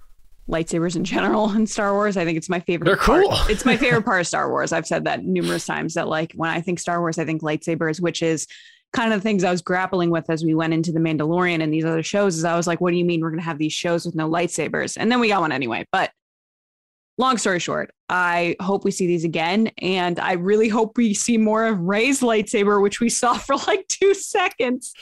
[0.49, 2.16] lightsabers in general in Star Wars.
[2.16, 2.86] I think it's my favorite.
[2.86, 3.36] They're part- cool.
[3.49, 4.72] it's my favorite part of Star Wars.
[4.72, 5.95] I've said that numerous times.
[5.95, 8.47] That like when I think Star Wars, I think lightsabers, which is
[8.92, 11.72] kind of the things I was grappling with as we went into the Mandalorian and
[11.72, 12.36] these other shows.
[12.36, 14.28] Is I was like, what do you mean we're gonna have these shows with no
[14.30, 14.97] lightsabers?
[14.99, 15.86] And then we got one anyway.
[15.90, 16.11] But
[17.16, 19.70] long story short, I hope we see these again.
[19.78, 23.86] And I really hope we see more of Rey's lightsaber, which we saw for like
[23.88, 24.92] two seconds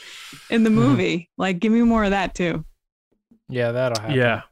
[0.50, 0.74] in the Mhm.
[0.74, 1.30] movie.
[1.36, 2.64] Like, give me more of that too.
[3.48, 4.16] Yeah, that'll happen.
[4.16, 4.42] Yeah,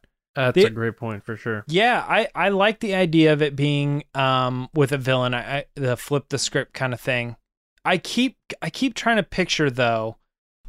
[0.46, 1.64] that's The- a great point for sure.
[1.66, 5.64] Yeah, I, I like the idea of it being um with a villain, I, I
[5.74, 7.36] the flip the script kind of thing.
[7.84, 10.16] I keep I keep trying to picture though,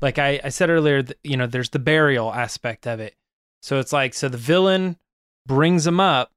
[0.01, 3.15] like I, I said earlier, you know, there's the burial aspect of it.
[3.61, 4.97] So it's like so the villain
[5.45, 6.31] brings him up,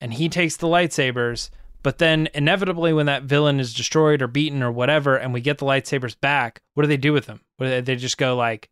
[0.00, 1.50] and he takes the lightsabers,
[1.82, 5.58] but then inevitably when that villain is destroyed or beaten or whatever, and we get
[5.58, 7.40] the lightsabers back, what do they do with them?
[7.56, 8.68] What do they, they just go like,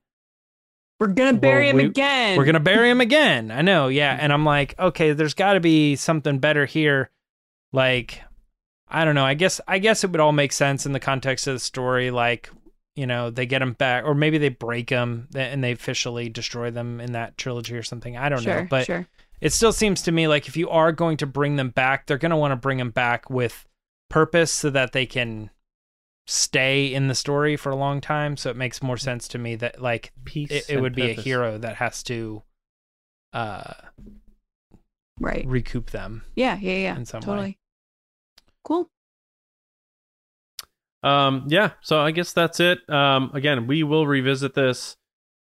[1.00, 2.36] We're gonna Well, bury him we- again.
[2.36, 3.50] we're gonna bury him again.
[3.50, 4.16] I know, yeah.
[4.20, 7.10] And I'm like, okay, there's got to be something better here.
[7.72, 8.22] Like,
[8.88, 9.24] I don't know.
[9.24, 12.10] I guess I guess it would all make sense in the context of the story.
[12.10, 12.50] Like,
[12.96, 16.70] you know, they get him back, or maybe they break him and they officially destroy
[16.70, 18.16] them in that trilogy or something.
[18.16, 19.06] I don't sure, know, but sure.
[19.40, 22.18] it still seems to me like if you are going to bring them back, they're
[22.18, 23.66] going to want to bring them back with
[24.10, 25.50] purpose so that they can
[26.30, 28.36] stay in the story for a long time.
[28.36, 30.50] So it makes more sense to me that like Peace.
[30.50, 32.42] it, it and would be a hero that has to
[33.32, 33.72] uh
[35.20, 35.44] Right.
[35.46, 36.22] recoup them.
[36.36, 36.96] Yeah, yeah, yeah.
[36.96, 37.26] in some way.
[37.26, 37.58] totally.
[38.62, 38.88] Cool.
[41.02, 42.88] Um, yeah, so I guess that's it.
[42.88, 44.96] Um, again, we will revisit this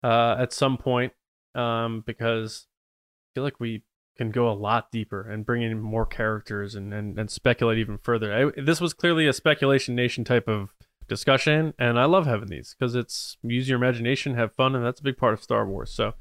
[0.04, 1.14] uh, at some point
[1.56, 3.84] um, because I feel like we
[4.18, 7.98] can go a lot deeper and bring in more characters and, and, and speculate even
[7.98, 8.34] further.
[8.56, 10.74] I, this was clearly a speculation nation type of
[11.08, 15.00] discussion, and I love having these because it's use your imagination, have fun, and that's
[15.00, 15.92] a big part of Star Wars.
[15.92, 16.14] So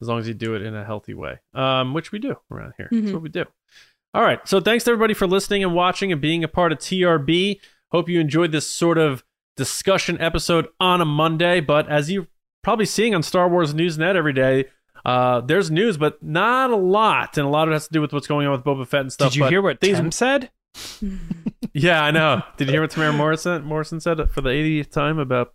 [0.00, 2.74] as long as you do it in a healthy way, um, which we do around
[2.76, 3.12] here, that's Mhm.
[3.12, 3.44] what we do.
[4.14, 6.78] All right, so thanks to everybody for listening and watching and being a part of
[6.78, 7.60] TRB.
[7.92, 9.22] Hope you enjoyed this sort of
[9.56, 11.60] discussion episode on a Monday.
[11.60, 12.26] But as you're
[12.62, 14.66] probably seeing on Star Wars Newsnet every day,
[15.04, 18.00] uh, there's news, but not a lot, and a lot of it has to do
[18.00, 19.30] with what's going on with Boba Fett and stuff.
[19.32, 20.50] Did you but hear what these- Tim said?
[21.74, 22.42] Yeah, I know.
[22.56, 25.54] Did you hear what Temuera Morrison Morrison said for the 80th time about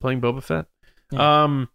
[0.00, 0.66] playing Boba Fett?
[1.10, 1.44] Yeah.
[1.44, 1.68] Um,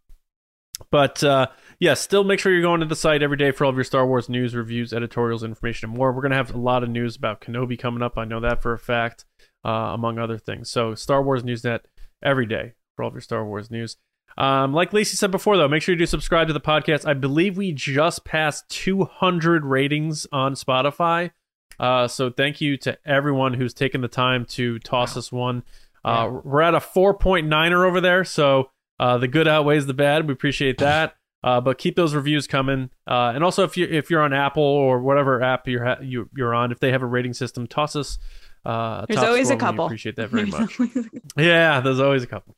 [0.92, 1.48] but uh,
[1.80, 3.84] yeah, still make sure you're going to the site every day for all of your
[3.84, 6.12] Star Wars news, reviews, editorials, information, and more.
[6.12, 8.18] We're gonna have a lot of news about Kenobi coming up.
[8.18, 9.26] I know that for a fact,
[9.66, 10.70] uh, among other things.
[10.70, 11.82] So Star Wars Newsnet
[12.22, 13.98] every day for all of your Star Wars news.
[14.38, 17.08] Um, like Lacey said before, though, make sure you do subscribe to the podcast.
[17.08, 21.32] I believe we just passed 200 ratings on Spotify.
[21.80, 25.64] Uh, so thank you to everyone who's taken the time to toss us one.
[26.04, 30.28] Uh, We're at a 4.9er over there, so uh, the good outweighs the bad.
[30.28, 31.16] We appreciate that.
[31.44, 32.90] Uh, but keep those reviews coming.
[33.06, 36.30] Uh, and also, if you if you're on Apple or whatever app you're ha- you,
[36.34, 38.18] you're on, if they have a rating system, toss us.
[38.66, 39.84] Uh, There's always a couple.
[39.84, 40.96] appreciate that very There's much.
[41.36, 42.56] Yeah, there's always a couple.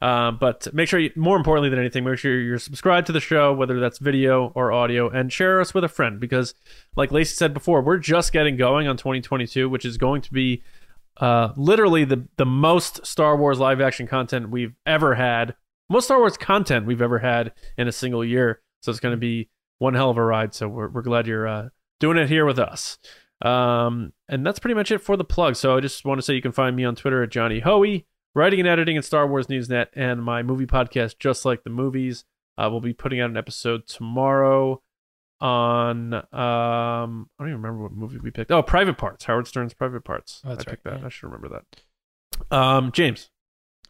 [0.00, 3.20] Um, but make sure, you, more importantly than anything, make sure you're subscribed to the
[3.20, 6.54] show, whether that's video or audio, and share us with a friend because,
[6.96, 10.62] like Lacey said before, we're just getting going on 2022, which is going to be
[11.18, 15.54] uh, literally the the most Star Wars live action content we've ever had,
[15.88, 18.60] most Star Wars content we've ever had in a single year.
[18.82, 20.54] So it's going to be one hell of a ride.
[20.54, 21.68] So we're we're glad you're uh,
[22.00, 22.98] doing it here with us.
[23.42, 25.56] Um, and that's pretty much it for the plug.
[25.56, 28.06] So I just want to say you can find me on Twitter at Johnny Hoey,
[28.34, 32.24] writing and editing at Star Wars Newsnet, and my movie podcast, Just Like the Movies.
[32.56, 34.80] Uh, we'll be putting out an episode tomorrow
[35.40, 38.50] on um I don't even remember what movie we picked.
[38.52, 40.40] Oh, Private Parts, Howard Stern's Private Parts.
[40.44, 41.00] Oh, that's I picked right, that.
[41.00, 41.06] yeah.
[41.06, 42.56] I should remember that.
[42.56, 43.30] Um, James,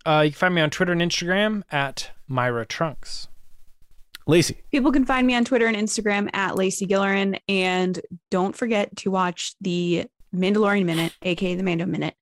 [0.07, 3.29] Uh, you can find me on Twitter and Instagram at Myra Trunks.
[4.27, 7.39] Lacey, People can find me on Twitter and Instagram at Lacey Gillerin.
[7.47, 12.15] And don't forget to watch the Mandalorian Minute, aka the Mando Minute,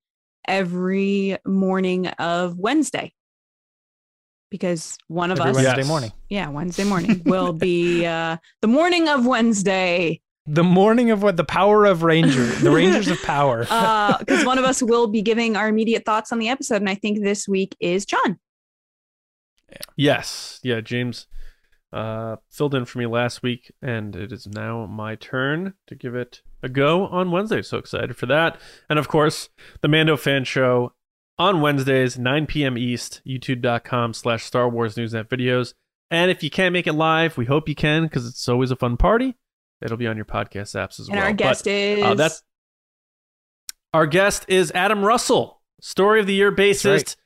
[0.47, 3.13] every morning of Wednesday.
[4.51, 5.87] because one of Every us, Wednesday Yes.
[5.89, 6.13] morning.
[6.29, 10.21] yeah, Wednesday morning will be uh, the morning of Wednesday.
[10.45, 13.61] The morning of what the power of Ranger, the Rangers of Power.
[13.61, 16.97] because one of us will be giving our immediate thoughts on the episode, and I
[16.97, 18.39] think this week is John.
[19.97, 20.61] Yes.
[20.63, 21.27] Yeah, James
[21.93, 26.15] uh, filled in for me last week, and it is now my turn to give
[26.15, 27.63] it a go on Wednesday.
[27.63, 28.61] So excited for that.
[28.89, 29.49] And of course,
[29.81, 30.93] the Mando Fan Show
[31.39, 32.79] on Wednesdays, 9 p.m.
[32.79, 35.75] East, youtube.com slash Star Wars Newsnet videos.
[36.11, 38.77] And if you can't make it live, we hope you can because it's always a
[38.77, 39.35] fun party.
[39.81, 41.25] It'll be on your podcast apps as And well.
[41.25, 42.43] our But, guest is uh, that's
[43.95, 47.17] our guest is Adam Russell, Story of the Year bassist.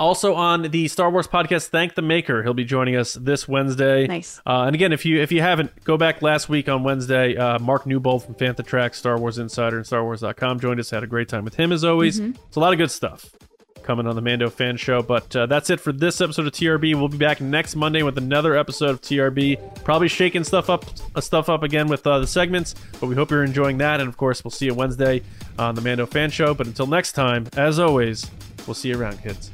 [0.00, 2.42] Also on the Star Wars podcast, Thank the Maker.
[2.42, 4.06] He'll be joining us this Wednesday.
[4.06, 4.40] nice.
[4.46, 7.36] Uh, and again, if you if you haven't, go back last week on Wednesday.
[7.36, 10.88] Uh, Mark Newbold from Fantha Track, Star Wars Insider, and StarWars.com joined us.
[10.90, 12.18] Had a great time with him as always.
[12.18, 12.34] Mhm.
[12.48, 13.26] It's a lot of good stuff
[13.82, 15.02] coming on the Mando Fan Show.
[15.02, 16.94] But uh, that's it for this episode of TRB.
[16.94, 19.84] We'll be back next Monday with another episode of TRB.
[19.84, 22.74] Probably shaking stuff up uh, stuff up again with uh, the segments.
[23.00, 24.00] But we hope you're enjoying that.
[24.00, 25.20] And of course, we'll see you Wednesday
[25.58, 26.54] on the Mando Fan Show.
[26.54, 28.30] But until next time, as always,
[28.66, 29.50] we'll see you around, kids.